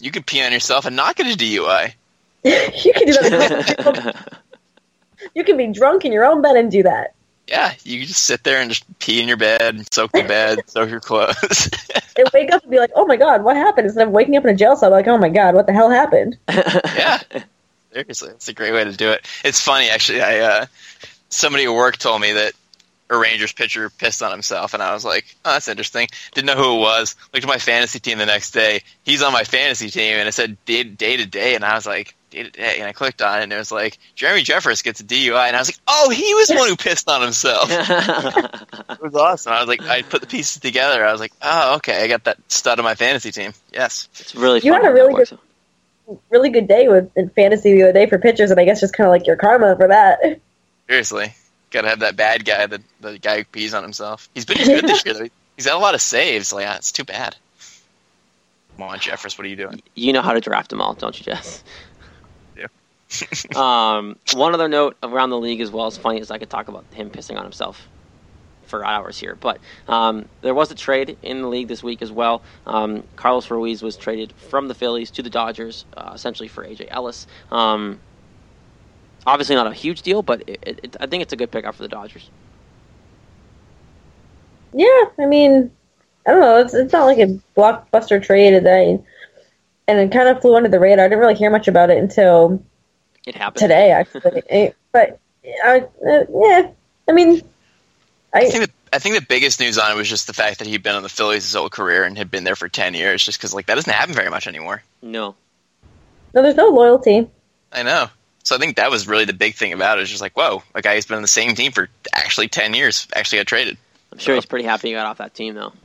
[0.00, 1.94] You could pee on yourself and not get a DUI.
[2.44, 4.34] you can do that.
[5.34, 7.14] you can be drunk in your own bed and do that.
[7.46, 10.60] Yeah, you can just sit there and just pee in your bed soak the bed,
[10.66, 11.68] soak your clothes.
[12.16, 14.44] And wake up and be like, "Oh my god, what happened?" Instead of waking up
[14.44, 17.20] in a jail cell, like, "Oh my god, what the hell happened?" yeah,
[17.92, 19.26] seriously, it's a great way to do it.
[19.44, 20.22] It's funny actually.
[20.22, 20.66] I uh,
[21.28, 22.52] somebody at work told me that
[23.10, 26.54] a Rangers pitcher pissed on himself, and I was like, "Oh, that's interesting." Didn't know
[26.62, 27.16] who it was.
[27.34, 28.80] Looked at my fantasy team the next day.
[29.02, 31.86] He's on my fantasy team, and it said day, day to day, and I was
[31.86, 34.84] like, "Day to day," and I clicked on it, and it was like Jeremy Jeffress
[34.84, 37.20] gets a DUI, and I was like, "Oh, he was the one who pissed on
[37.20, 39.52] himself." it was awesome.
[39.52, 41.04] I was like, I put the pieces together.
[41.04, 44.34] I was like, "Oh, okay, I got that stud on my fantasy team." Yes, it's
[44.36, 45.30] really You had a really that works.
[46.06, 48.78] good, really good day with in fantasy the other day for pitchers, and I guess
[48.80, 50.20] just kind of like your karma for that.
[50.88, 51.34] seriously,
[51.70, 54.28] got to have that bad guy, the the guy who pees on himself.
[54.34, 55.14] He's been good this year.
[55.14, 55.28] though.
[55.56, 56.52] He's got a lot of saves.
[56.52, 57.36] Like, ah, it's too bad.
[58.76, 59.82] Come on, Jeffress, what are you doing?
[59.94, 61.62] You know how to draft them all, don't you, Jess?
[62.56, 62.66] Yeah.
[63.56, 66.68] um, one other note around the league as well, as funny as I could talk
[66.68, 67.86] about him pissing on himself
[68.70, 69.58] for hours here, but
[69.88, 72.40] um, there was a trade in the league this week as well.
[72.66, 76.86] Um, Carlos Ruiz was traded from the Phillies to the Dodgers, uh, essentially for AJ
[76.88, 77.26] Ellis.
[77.50, 77.98] Um,
[79.26, 81.82] obviously not a huge deal, but it, it, I think it's a good pickup for
[81.82, 82.28] the Dodgers.
[84.72, 85.70] Yeah, I mean,
[86.26, 86.60] I don't know.
[86.60, 89.00] It's it's not like a blockbuster trade today,
[89.88, 91.04] and it kind of flew under the radar.
[91.04, 92.62] I didn't really hear much about it until
[93.26, 94.72] It happened today, actually.
[94.92, 95.18] But
[95.64, 96.70] I, uh, yeah,
[97.08, 97.42] I mean,
[98.32, 100.58] I I think the, I think the biggest news on it was just the fact
[100.58, 102.94] that he'd been on the Phillies his whole career and had been there for ten
[102.94, 103.24] years.
[103.24, 104.82] Just because like that doesn't happen very much anymore.
[105.02, 105.34] No.
[106.34, 107.28] no, there's no loyalty.
[107.72, 108.08] I know.
[108.42, 110.00] So I think that was really the big thing about it.
[110.00, 110.04] it.
[110.04, 112.74] Is just like, whoa, a guy who's been on the same team for actually ten
[112.74, 113.76] years actually got traded.
[114.12, 115.72] I'm sure he's pretty happy he got off that team, though.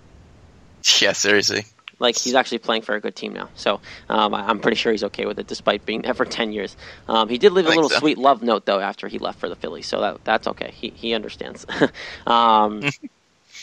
[1.01, 1.65] Yeah, seriously.
[1.97, 3.79] Like he's actually playing for a good team now, so
[4.09, 6.75] um, I'm pretty sure he's okay with it, despite being there for ten years.
[7.07, 7.99] Um, he did leave I a little so.
[7.99, 10.71] sweet love note though after he left for the Phillies, so that that's okay.
[10.75, 11.65] He he understands.
[12.27, 12.81] um,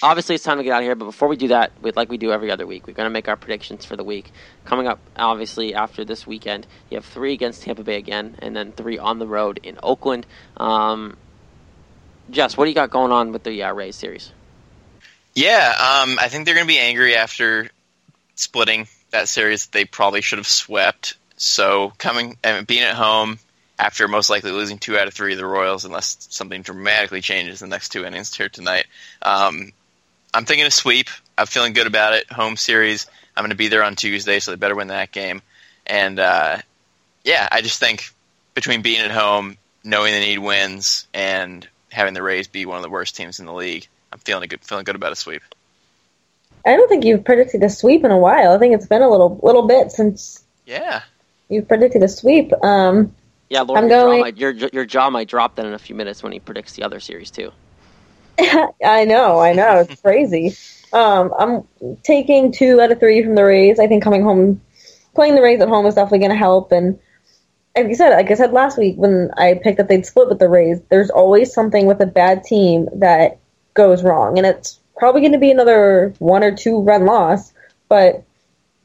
[0.02, 2.10] obviously, it's time to get out of here, but before we do that, we, like
[2.10, 4.30] we do every other week, we're going to make our predictions for the week.
[4.64, 8.72] Coming up, obviously after this weekend, you have three against Tampa Bay again, and then
[8.72, 10.26] three on the road in Oakland.
[10.56, 11.16] Um,
[12.30, 14.32] Jess, what do you got going on with the uh, Rays series?
[15.34, 17.70] Yeah, um, I think they're going to be angry after
[18.34, 19.66] splitting that series.
[19.66, 21.16] They probably should have swept.
[21.36, 23.38] So coming and being at home
[23.78, 27.62] after most likely losing two out of three of the Royals, unless something dramatically changes
[27.62, 28.86] in the next two innings here tonight.
[29.22, 29.72] Um,
[30.34, 31.08] I'm thinking a sweep.
[31.36, 32.30] I'm feeling good about it.
[32.32, 33.06] Home series.
[33.36, 35.42] I'm going to be there on Tuesday, so they better win that game.
[35.86, 36.58] And uh,
[37.24, 38.10] yeah, I just think
[38.54, 42.82] between being at home, knowing they need wins, and having the Rays be one of
[42.82, 45.42] the worst teams in the league, I'm feeling a good feeling good about a sweep.
[46.64, 48.52] I don't think you've predicted a sweep in a while.
[48.52, 51.02] I think it's been a little little bit since Yeah.
[51.48, 52.52] you've predicted a sweep.
[52.62, 53.14] Um,
[53.48, 55.78] Yeah, Lauren, I'm your, going- jaw might, your your jaw might drop then in a
[55.78, 57.50] few minutes when he predicts the other series too.
[58.84, 60.56] I know, I know, it's crazy.
[60.92, 63.78] Um, I'm taking two out of three from the Rays.
[63.78, 64.60] I think coming home,
[65.14, 66.72] playing the Rays at home is definitely going to help.
[66.72, 66.98] And
[67.76, 70.38] like you said, like I said last week when I picked that they'd split with
[70.38, 73.38] the Rays, there's always something with a bad team that
[73.74, 77.52] goes wrong, and it's probably going to be another one or two run loss.
[77.88, 78.24] But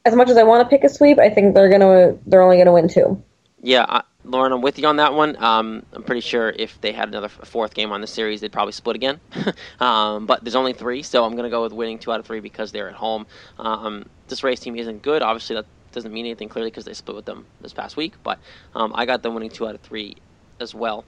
[0.06, 2.58] as much as I want to pick a sweep, I think they're gonna they're only
[2.58, 3.22] going to win two.
[3.62, 5.42] Yeah, Lauren, I'm with you on that one.
[5.42, 8.74] Um, I'm pretty sure if they had another fourth game on the series, they'd probably
[8.74, 9.20] split again.
[9.80, 12.26] um, but there's only three, so I'm going to go with winning two out of
[12.26, 13.26] three because they're at home.
[13.58, 15.22] Um, this Rays team isn't good.
[15.22, 18.16] Obviously, that doesn't mean anything clearly because they split with them this past week.
[18.24, 18.40] But
[18.76, 20.18] um, I got them winning two out of three
[20.60, 21.06] as well.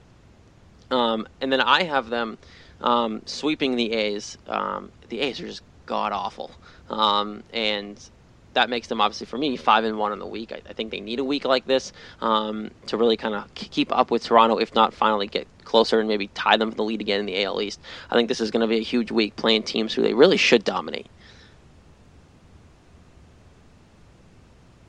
[0.90, 2.38] Um, and then I have them
[2.80, 4.38] um, sweeping the A's.
[4.46, 6.52] The A's are just god awful,
[6.88, 8.10] and
[8.54, 10.52] that makes them obviously for me five and one in the week.
[10.52, 13.96] I, I think they need a week like this um, to really kind of keep
[13.96, 17.00] up with Toronto, if not finally get closer and maybe tie them for the lead
[17.00, 17.80] again in the AL East.
[18.10, 20.36] I think this is going to be a huge week playing teams who they really
[20.36, 21.06] should dominate.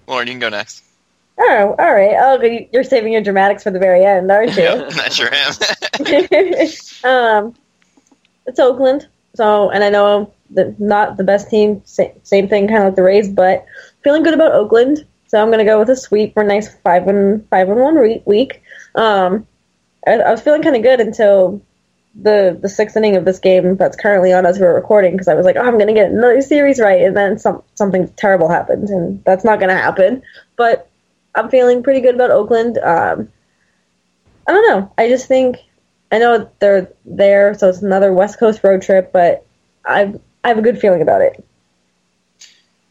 [0.08, 0.84] Lauren, you can go next.
[1.38, 2.16] Oh, all right.
[2.20, 4.64] Oh, you- you're saving your dramatics for the very end, aren't you?
[5.00, 5.54] I sure am.
[7.48, 7.56] um,
[8.46, 9.08] it's Oakland.
[9.36, 11.82] So, and I know that not the best team.
[11.86, 13.65] Same, same thing, kind of like the Rays, but
[14.03, 15.06] feeling good about Oakland.
[15.28, 17.80] So I'm going to go with a sweep for a nice five and five and
[17.80, 18.61] one re- week.
[18.95, 19.48] Um,
[20.06, 21.61] I, I was feeling kind of good until
[22.14, 25.34] the the sixth inning of this game that's currently on as we're recording because I
[25.34, 28.49] was like, oh, I'm going to get another series right, and then some something terrible
[28.49, 30.22] happened, and that's not going to happen.
[30.57, 30.90] But
[31.36, 32.78] I'm feeling pretty good about Oakland.
[32.80, 33.32] Um,
[34.48, 34.91] I don't know.
[34.98, 35.57] I just think
[36.11, 39.45] I know they're there, so it's another West Coast road trip, but
[39.86, 40.14] I
[40.44, 41.44] I have a good feeling about it.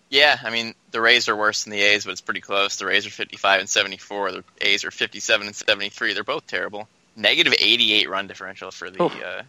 [0.08, 2.76] Yeah, I mean the Rays are worse than the A's, but it's pretty close.
[2.76, 4.32] The Rays are 55 and 74.
[4.32, 6.14] The A's are 57 and 73.
[6.14, 6.88] They're both terrible.
[7.16, 9.22] Negative 88 run differential for the Oof.
[9.22, 9.42] uh,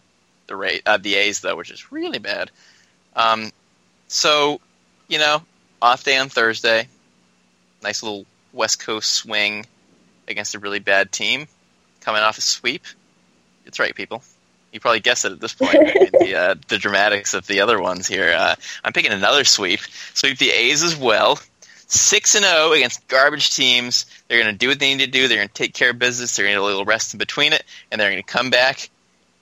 [0.46, 2.50] the Ray uh, the A's though, which is really bad.
[3.14, 3.50] Um,
[4.08, 4.60] so
[5.08, 5.42] you know,
[5.80, 6.88] off day on Thursday.
[7.82, 9.66] Nice little West Coast swing
[10.28, 11.48] against a really bad team,
[12.00, 12.84] coming off a sweep.
[13.66, 14.22] It's right, people.
[14.72, 15.72] You probably guessed it at this point.
[16.18, 18.32] The, uh, the dramatics of the other ones here.
[18.36, 19.80] Uh, I'm picking another sweep.
[20.14, 21.38] Sweep the A's as well.
[21.88, 24.06] Six and zero against garbage teams.
[24.28, 25.28] They're going to do what they need to do.
[25.28, 26.34] They're going to take care of business.
[26.34, 28.48] They're going to get a little rest in between it, and they're going to come
[28.48, 28.88] back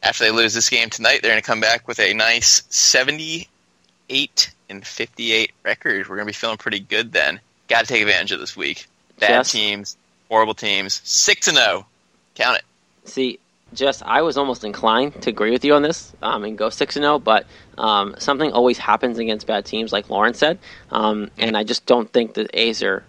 [0.02, 1.20] after they lose this game tonight.
[1.22, 6.08] They're going to come back with a nice 78 and 58 record.
[6.08, 7.40] We're going to be feeling pretty good then.
[7.68, 8.86] Got to take advantage of this week.
[9.18, 9.52] Bad Yes.
[9.52, 9.96] teams,
[10.28, 11.00] horrible teams.
[11.04, 11.86] Six and zero.
[12.34, 12.64] Count it.
[13.08, 13.38] See,
[13.72, 16.96] Jess, I was almost inclined to agree with you on this um, and go six
[16.96, 17.46] and zero, but
[17.78, 20.58] um, something always happens against bad teams, like Lauren said,
[20.90, 23.04] um, and I just don't think the A's are.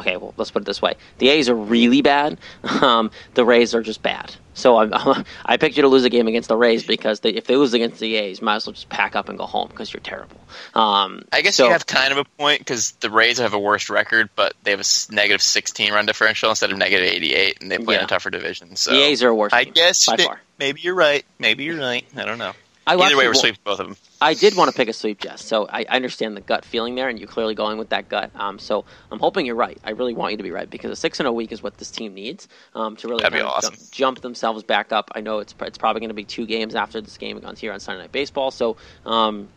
[0.00, 2.38] Okay, well, let's put it this way: the A's are really bad.
[2.80, 4.34] Um, the Rays are just bad.
[4.54, 4.92] So I'm,
[5.44, 7.74] I picked you to lose a game against the Rays because they, if they lose
[7.74, 10.40] against the A's, might as well just pack up and go home because you're terrible.
[10.74, 13.58] Um, I guess so- you have kind of a point because the Rays have a
[13.58, 17.78] worse record, but they have a 16 run differential instead of negative 88, and they
[17.78, 18.76] play in a tougher division.
[18.76, 19.52] So the A's are a worse.
[19.52, 20.40] I guess far.
[20.58, 21.24] maybe you're right.
[21.38, 22.06] Maybe you're right.
[22.16, 22.52] I don't know.
[22.86, 23.96] I Either way, we're sweeping both of them.
[24.22, 25.44] I did want to pick a sweep, Jess.
[25.44, 28.30] So I, I understand the gut feeling there, and you're clearly going with that gut.
[28.34, 29.78] Um, so I'm hoping you're right.
[29.84, 31.76] I really want you to be right because a six and a week is what
[31.78, 33.74] this team needs um, to really That'd be kind of awesome.
[33.74, 35.10] jump, jump themselves back up.
[35.14, 37.72] I know it's it's probably going to be two games after this game on here
[37.72, 38.50] on Sunday Night Baseball.
[38.50, 38.76] So
[39.06, 39.48] um,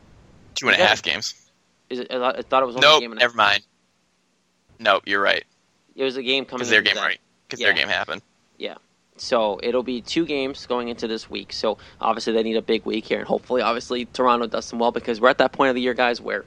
[0.55, 0.87] Two and a Yeah.
[0.87, 1.33] half games.
[1.89, 3.11] is it, I thought- it was only a game.
[3.11, 3.63] And never mind.
[4.79, 5.43] Nope, you're right.
[5.95, 6.59] It was a game coming.
[6.59, 7.01] Because their game that.
[7.01, 7.19] right.
[7.47, 7.67] Because Yeah.
[7.67, 8.21] their game happened.
[9.17, 11.53] So it'll be two games going into this week.
[11.53, 14.91] So obviously they need a big week here, and hopefully, obviously Toronto does some well
[14.91, 16.45] because we're at that point of the year, guys, where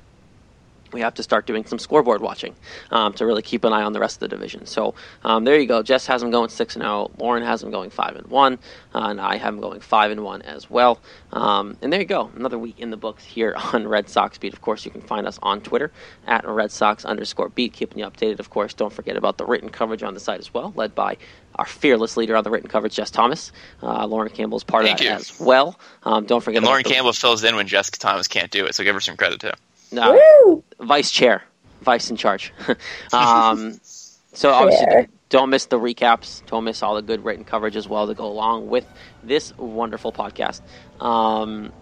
[0.92, 2.54] we have to start doing some scoreboard watching
[2.90, 4.66] um, to really keep an eye on the rest of the division.
[4.66, 4.94] So
[5.24, 5.82] um, there you go.
[5.82, 7.10] Jess has them going six and zero.
[7.18, 8.58] Lauren has them going five and one,
[8.94, 11.00] uh, and I have them going five and one as well.
[11.32, 12.30] Um, and there you go.
[12.36, 14.52] Another week in the books here on Red Sox Beat.
[14.52, 15.92] Of course, you can find us on Twitter
[16.26, 18.38] at Red Sox underscore Beat, keeping you updated.
[18.40, 21.16] Of course, don't forget about the written coverage on the site as well, led by
[21.56, 23.50] our fearless leader on the written coverage, Jess Thomas.
[23.82, 25.16] Uh, Lauren Campbell is part Thank of that you.
[25.16, 25.78] as well.
[26.02, 28.66] Um, don't forget And about Lauren the- Campbell fills in when Jessica Thomas can't do
[28.66, 29.50] it, so give her some credit too.
[29.96, 30.64] Uh, Woo!
[30.80, 31.42] vice chair,
[31.82, 32.52] vice in charge.
[33.12, 33.78] um,
[34.32, 35.08] so obviously, Chair.
[35.28, 36.44] don't miss the recaps.
[36.46, 38.86] Don't miss all the good written coverage as well to go along with
[39.22, 40.60] this wonderful podcast.
[41.00, 41.72] Um,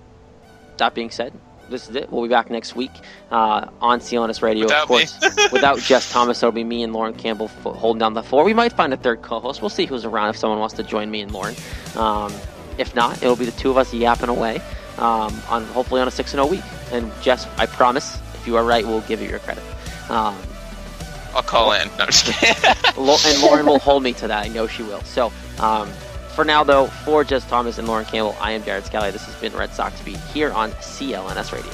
[0.76, 1.32] that being said,
[1.70, 2.10] this is it.
[2.10, 2.90] We'll be back next week
[3.30, 5.18] uh, on CLNS Radio, Without of course.
[5.52, 8.44] without Jess Thomas, it'll be me and Lauren Campbell f- holding down the floor.
[8.44, 9.62] We might find a third co-host.
[9.62, 11.54] We'll see who's around if someone wants to join me and Lauren.
[11.96, 12.32] Um,
[12.76, 14.60] if not, it'll be the two of us yapping away
[14.98, 16.64] um, on hopefully on a six and zero week.
[16.92, 19.64] And Jess, I promise, if you are right, we'll give you your credit.
[20.08, 20.36] Um,
[21.34, 21.88] I'll call in.
[21.98, 22.74] No, I'm just kidding.
[22.96, 24.44] And Lauren will hold me to that.
[24.44, 25.02] I know she will.
[25.02, 25.88] So, um,
[26.34, 29.10] for now, though, for Jess Thomas and Lauren Campbell, I am Jared Scally.
[29.10, 31.72] This has been Red Sox Beat here on CLNS Radio.